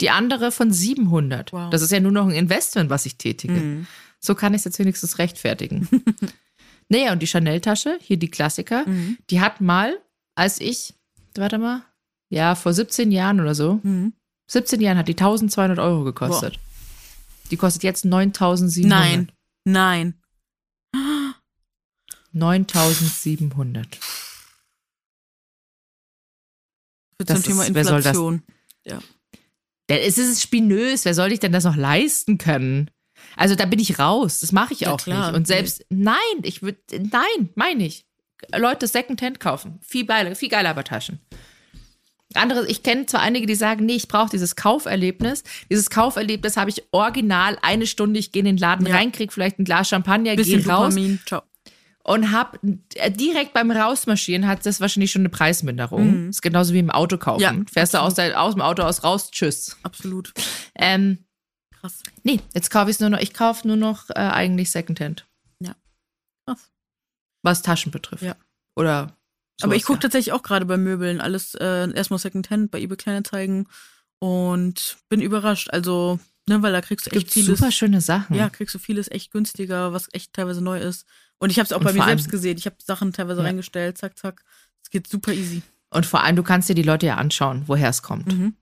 [0.00, 1.52] die andere von 700.
[1.52, 1.70] Wow.
[1.70, 3.54] Das ist ja nur noch ein Investment, was ich tätige.
[3.54, 3.86] Mhm.
[4.18, 5.88] So kann ich es jetzt wenigstens rechtfertigen.
[6.88, 9.18] naja, und die Chanel-Tasche, hier die Klassiker, mhm.
[9.30, 9.98] die hat mal,
[10.34, 10.94] als ich,
[11.34, 11.82] warte mal,
[12.28, 14.12] ja, vor 17 Jahren oder so, mhm.
[14.48, 16.54] 17 Jahren hat die 1200 Euro gekostet.
[16.54, 17.50] Wow.
[17.50, 18.88] Die kostet jetzt 9700.
[18.90, 19.32] Nein,
[19.64, 20.14] nein.
[22.32, 23.98] 9700.
[27.18, 28.42] Das zum Thema Inflation.
[28.84, 29.00] Ja.
[29.98, 31.04] Es ist spinös.
[31.04, 32.90] Wer soll ich denn das noch leisten können?
[33.36, 34.40] Also da bin ich raus.
[34.40, 35.28] Das mache ich ja, auch klar.
[35.28, 35.36] nicht.
[35.36, 38.06] Und selbst, nein, ich würde, nein, meine ich.
[38.56, 39.78] Leute Secondhand kaufen.
[39.82, 41.20] Viel geiler, viel geiler aber Taschen.
[42.34, 45.42] Andere, ich kenne zwar einige, die sagen, nee, ich brauche dieses Kauferlebnis.
[45.68, 48.94] Dieses Kauferlebnis habe ich original eine Stunde, ich gehe in den Laden ja.
[48.94, 50.94] rein, krieg vielleicht ein Glas Champagner, gehe raus.
[50.94, 51.18] Dopamin.
[51.26, 51.42] Ciao
[52.10, 52.58] und hab
[52.94, 56.24] äh, direkt beim Rausmarschieren hat das wahrscheinlich schon eine Preisminderung.
[56.24, 56.30] Mhm.
[56.30, 57.40] Ist genauso wie im Auto kaufen.
[57.40, 58.18] Ja, Fährst absolut.
[58.18, 59.76] du aus, aus dem Auto aus raus, tschüss.
[59.84, 60.32] Absolut.
[60.74, 61.18] Ähm,
[61.80, 62.02] Krass.
[62.24, 65.26] Nee, jetzt kaufe ich es nur noch, ich kaufe nur noch äh, eigentlich Secondhand.
[65.60, 65.76] Ja.
[66.46, 66.70] Krass.
[67.42, 68.22] Was Taschen betrifft.
[68.22, 68.34] Ja.
[68.74, 69.16] Oder
[69.62, 70.02] Aber ich gucke ja.
[70.02, 73.68] tatsächlich auch gerade bei Möbeln alles äh, erstmal Secondhand bei eBay Kleinanzeigen
[74.18, 75.70] und bin überrascht.
[75.70, 77.58] Also, ne, weil da kriegst du echt Gibt vieles.
[77.58, 78.34] Super schöne Sachen.
[78.34, 81.06] Ja, kriegst du vieles echt günstiger, was echt teilweise neu ist.
[81.40, 82.58] Und ich habe es auch und bei mir selbst gesehen.
[82.58, 83.46] Ich habe Sachen teilweise ja.
[83.46, 84.44] reingestellt, zack, zack.
[84.82, 85.62] Es geht super easy.
[85.88, 88.26] Und vor allem, du kannst dir die Leute ja anschauen, woher es kommt.
[88.28, 88.54] Mhm.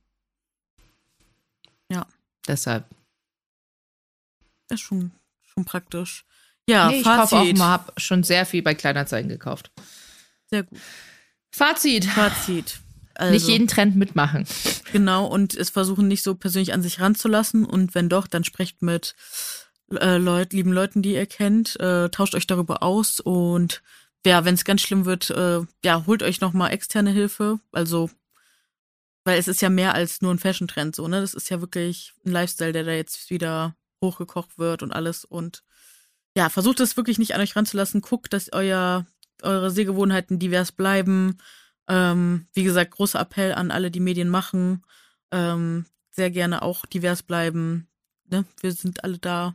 [1.91, 2.07] Ja.
[2.47, 2.85] Deshalb.
[4.69, 5.11] Das ist schon,
[5.45, 6.25] schon praktisch.
[6.69, 9.71] Ja, nee, ich kaufe auch mal, habe schon sehr viel bei Kleinanzeigen gekauft.
[10.47, 10.79] Sehr gut.
[11.51, 12.05] Fazit.
[12.05, 12.81] Fazit.
[13.15, 14.47] Also, Nicht jeden Trend mitmachen.
[14.93, 17.65] Genau, und es versuchen nicht so persönlich an sich ranzulassen.
[17.65, 19.17] Und wenn doch, dann sprecht mit
[19.95, 23.83] äh, Leut, lieben Leuten, die ihr kennt, äh, tauscht euch darüber aus und
[24.27, 27.61] ja, wenn es ganz schlimm wird, äh, ja, holt euch nochmal externe Hilfe.
[27.73, 28.11] Also,
[29.25, 31.21] weil es ist ja mehr als nur ein Fashion-Trend, so, ne?
[31.21, 35.25] Das ist ja wirklich ein Lifestyle, der da jetzt wieder hochgekocht wird und alles.
[35.25, 35.63] Und
[36.37, 38.01] ja, versucht es wirklich nicht an euch ranzulassen.
[38.01, 39.07] Guckt, dass euer,
[39.43, 41.39] eure Sehgewohnheiten divers bleiben.
[41.89, 44.85] Ähm, wie gesagt, großer Appell an alle, die Medien machen.
[45.31, 47.89] Ähm, sehr gerne auch divers bleiben.
[48.31, 48.45] Ne?
[48.61, 49.55] Wir sind alle da,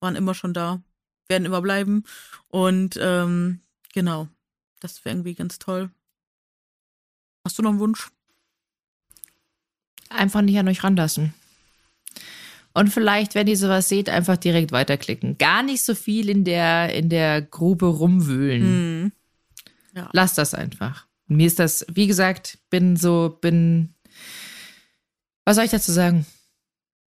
[0.00, 0.82] waren immer schon da,
[1.28, 2.04] werden immer bleiben.
[2.48, 3.60] Und ähm,
[3.92, 4.28] genau,
[4.80, 5.90] das wäre irgendwie ganz toll.
[7.44, 8.10] Hast du noch einen Wunsch?
[10.08, 11.34] Einfach nicht an euch ranlassen.
[12.74, 15.38] Und vielleicht, wenn ihr sowas seht, einfach direkt weiterklicken.
[15.38, 18.62] Gar nicht so viel in der, in der Grube rumwühlen.
[18.62, 19.12] Hm.
[19.94, 20.10] Ja.
[20.12, 21.06] Lasst das einfach.
[21.26, 23.94] Mir ist das, wie gesagt, bin so, bin.
[25.46, 26.26] Was soll ich dazu sagen?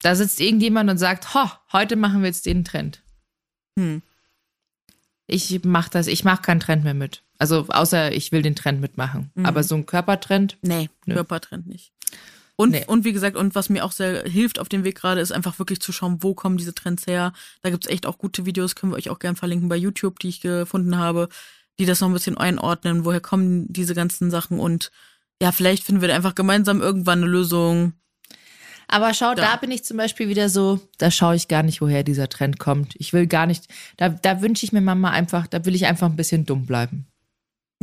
[0.02, 3.02] Da sitzt irgendjemand und sagt, ho, heute machen wir jetzt den Trend.
[3.78, 4.02] Hm.
[5.26, 7.22] Ich mach das, ich mach keinen Trend mehr mit.
[7.38, 9.30] Also außer ich will den Trend mitmachen.
[9.34, 9.46] Mhm.
[9.46, 10.58] Aber so ein Körpertrend.
[10.62, 11.14] Nee, Nö.
[11.14, 11.92] Körpertrend nicht.
[12.56, 12.84] Und, Nee.
[12.86, 15.58] und wie gesagt, und was mir auch sehr hilft auf dem Weg gerade, ist einfach
[15.58, 17.32] wirklich zu schauen, wo kommen diese Trends her.
[17.62, 20.28] Da gibt's echt auch gute Videos, können wir euch auch gern verlinken bei YouTube, die
[20.28, 21.28] ich gefunden habe,
[21.78, 24.90] die das noch ein bisschen einordnen, woher kommen diese ganzen Sachen und
[25.40, 27.94] ja, vielleicht finden wir da einfach gemeinsam irgendwann eine Lösung.
[28.88, 29.56] Aber schau, da Da.
[29.56, 32.94] bin ich zum Beispiel wieder so, da schaue ich gar nicht, woher dieser Trend kommt.
[32.98, 33.64] Ich will gar nicht,
[33.96, 37.06] da, da wünsche ich mir Mama einfach, da will ich einfach ein bisschen dumm bleiben.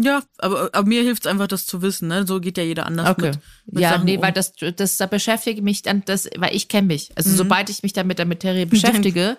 [0.01, 2.25] Ja, aber, aber mir hilft's einfach, das zu wissen, ne?
[2.25, 3.31] So geht ja jeder anders Okay.
[3.31, 3.39] mit.
[3.65, 4.23] mit ja, Sachen nee, um.
[4.23, 7.11] weil das, das, da beschäftige ich mich dann, das, weil ich kenne mich.
[7.17, 7.35] Also Mhm.
[7.35, 9.35] sobald ich mich dann mit der Materie beschäftige,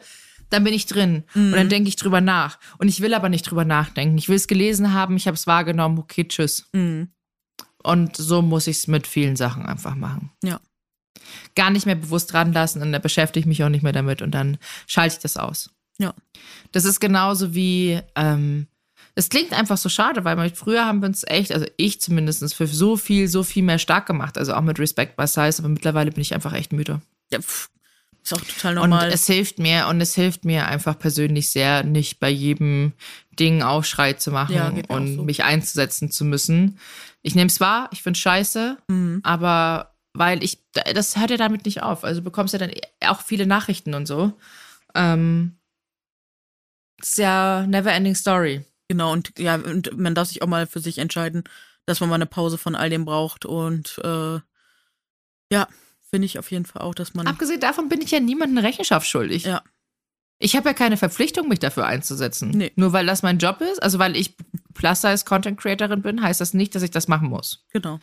[0.50, 1.52] dann bin ich drin und Mhm.
[1.52, 2.58] dann denke ich drüber nach.
[2.76, 4.18] Und ich will aber nicht drüber nachdenken.
[4.18, 6.66] Ich will es gelesen haben, ich habe es wahrgenommen, okay, tschüss.
[6.72, 7.08] Mhm.
[7.82, 10.30] Und so muss ich es mit vielen Sachen einfach machen.
[10.44, 10.60] Ja.
[11.54, 14.30] Gar nicht mehr bewusst ranlassen und dann beschäftige ich mich auch nicht mehr damit und
[14.32, 15.70] dann schalte ich das aus.
[15.98, 16.14] Ja.
[16.72, 18.66] Das ist genauso wie, ähm,
[19.14, 22.66] es klingt einfach so schade, weil früher haben wir uns echt, also ich zumindest, für
[22.66, 24.38] so viel, so viel mehr stark gemacht.
[24.38, 27.02] Also auch mit Respect by Size, aber mittlerweile bin ich einfach echt müde.
[27.30, 27.68] Ja, pff,
[28.22, 29.08] ist auch total normal.
[29.08, 32.92] Und es hilft mir, und es hilft mir einfach persönlich sehr, nicht bei jedem
[33.38, 35.24] Ding Aufschrei zu machen Ja, und so.
[35.24, 36.78] mich einzusetzen zu müssen.
[37.22, 39.20] Ich nehme es wahr, ich finde scheiße, Mhm.
[39.22, 42.04] aber weil ich, das hört ja damit nicht auf.
[42.04, 42.72] Also du bekommst ja dann
[43.04, 44.32] auch viele Nachrichten und so.
[44.94, 45.56] Ähm,
[47.00, 48.64] ist ja never ending story.
[48.88, 51.44] Genau, und ja, und man darf sich auch mal für sich entscheiden,
[51.86, 53.46] dass man mal eine Pause von all dem braucht.
[53.46, 54.40] Und äh,
[55.52, 55.68] ja,
[56.10, 57.26] finde ich auf jeden Fall auch, dass man.
[57.26, 59.44] Abgesehen davon bin ich ja niemandem Rechenschaft schuldig.
[59.44, 59.62] Ja.
[60.42, 62.50] Ich habe ja keine Verpflichtung, mich dafür einzusetzen.
[62.50, 62.72] Nee.
[62.74, 64.34] Nur weil das mein Job ist, also weil ich
[64.74, 67.66] Plus-Size-Content-Creatorin bin, heißt das nicht, dass ich das machen muss.
[67.72, 68.00] Genau.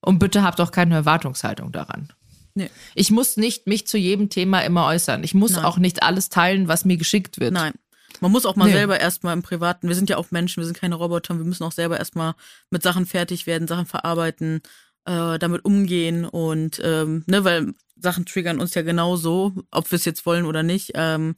[0.00, 2.12] Und bitte habt auch keine Erwartungshaltung daran.
[2.54, 2.70] Nee.
[2.94, 5.22] Ich muss nicht mich zu jedem Thema immer äußern.
[5.24, 5.64] Ich muss Nein.
[5.64, 7.52] auch nicht alles teilen, was mir geschickt wird.
[7.52, 7.72] Nein.
[8.20, 8.72] Man muss auch mal Nee.
[8.72, 11.62] selber erstmal im Privaten, wir sind ja auch Menschen, wir sind keine Roboter, wir müssen
[11.64, 12.34] auch selber erstmal
[12.70, 14.62] mit Sachen fertig werden, Sachen verarbeiten,
[15.06, 20.04] äh, damit umgehen und, ähm, ne, weil Sachen triggern uns ja genauso, ob wir es
[20.04, 20.90] jetzt wollen oder nicht.
[20.94, 21.36] Ähm,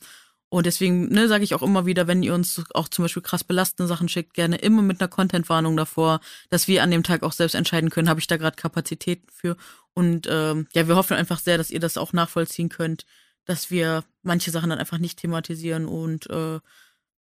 [0.52, 3.42] und deswegen, ne, sage ich auch immer wieder, wenn ihr uns auch zum Beispiel krass
[3.42, 7.32] belastende Sachen schickt, gerne immer mit einer Content-Warnung davor, dass wir an dem Tag auch
[7.32, 9.56] selbst entscheiden können, habe ich da gerade Kapazitäten für.
[9.94, 13.06] Und ähm, ja, wir hoffen einfach sehr, dass ihr das auch nachvollziehen könnt,
[13.46, 16.60] dass wir manche Sachen dann einfach nicht thematisieren und äh,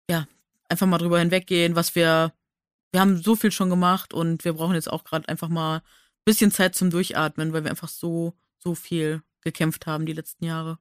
[0.09, 0.27] ja,
[0.71, 2.33] einfach mal drüber hinweggehen, was wir,
[2.93, 5.83] wir haben so viel schon gemacht und wir brauchen jetzt auch gerade einfach mal ein
[6.25, 10.79] bisschen Zeit zum Durchatmen, weil wir einfach so, so viel gekämpft haben die letzten Jahre.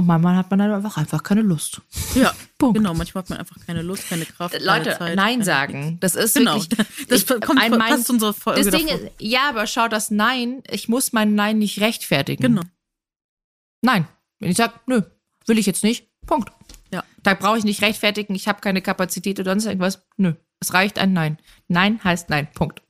[0.00, 1.82] Und manchmal hat man dann einfach, einfach keine Lust.
[2.14, 2.78] Ja, Punkt.
[2.78, 2.94] genau.
[2.94, 4.54] Manchmal hat man einfach keine Lust, keine Kraft.
[4.54, 5.98] keine Leute, Zeit, Nein sagen.
[6.00, 6.54] Das ist Genau.
[6.54, 6.86] wirklich.
[7.08, 9.04] Das ich- kommt, ein- mein- passt zu unserer Folge Das Ding davor.
[9.06, 12.42] ist, ja, aber schau, das Nein, ich muss mein Nein nicht rechtfertigen.
[12.42, 12.62] Genau.
[13.82, 14.08] Nein.
[14.38, 15.02] Wenn ich sage, nö,
[15.46, 16.50] will ich jetzt nicht, Punkt.
[16.92, 17.04] Ja.
[17.22, 20.02] Da brauche ich nicht rechtfertigen, ich habe keine Kapazität oder sonst irgendwas.
[20.16, 21.38] Nö, es reicht ein Nein.
[21.68, 22.80] Nein heißt Nein, Punkt.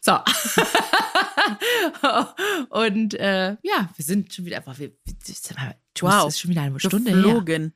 [0.00, 0.12] So.
[2.70, 6.28] Und äh, ja, wir sind schon wieder einfach, wir, wir- Wow.
[6.28, 7.22] ist schon wieder eine Stunde her.
[7.22, 7.72] Geflogen.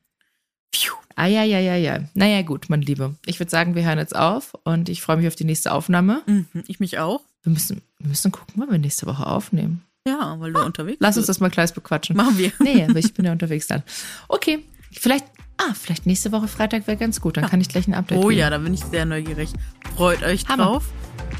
[0.73, 0.93] Pfiuh.
[1.15, 1.99] Ah, ja, ja, ja, ja.
[2.13, 3.15] Naja, gut, mein Liebe.
[3.25, 6.21] Ich würde sagen, wir hören jetzt auf und ich freue mich auf die nächste Aufnahme.
[6.25, 7.21] Mhm, ich mich auch.
[7.43, 9.83] Wir müssen, wir müssen gucken, wann wir nächste Woche aufnehmen.
[10.07, 12.15] Ja, weil du unterwegs Lass uns das mal gleich bequatschen.
[12.15, 12.51] Machen wir.
[12.59, 13.83] Nee, aber ich bin ja unterwegs dann.
[14.27, 15.25] Okay, vielleicht,
[15.57, 17.37] ah, vielleicht nächste Woche Freitag wäre ganz gut.
[17.37, 18.39] Dann kann ich gleich ein Update Oh geben.
[18.39, 19.49] ja, da bin ich sehr neugierig.
[19.95, 20.63] Freut euch Hammer.
[20.65, 20.85] drauf.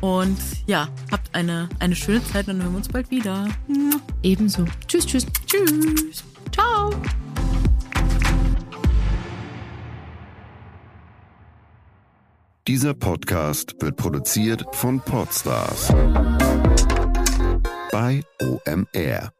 [0.01, 0.37] Und
[0.67, 3.47] ja, habt eine, eine schöne Zeit und dann hören wir uns bald wieder.
[4.23, 4.65] Ebenso.
[4.87, 5.25] Tschüss, tschüss.
[5.45, 6.23] Tschüss.
[6.51, 6.91] Ciao.
[12.67, 15.87] Dieser Podcast wird produziert von Podstars
[17.91, 19.36] bei OMR.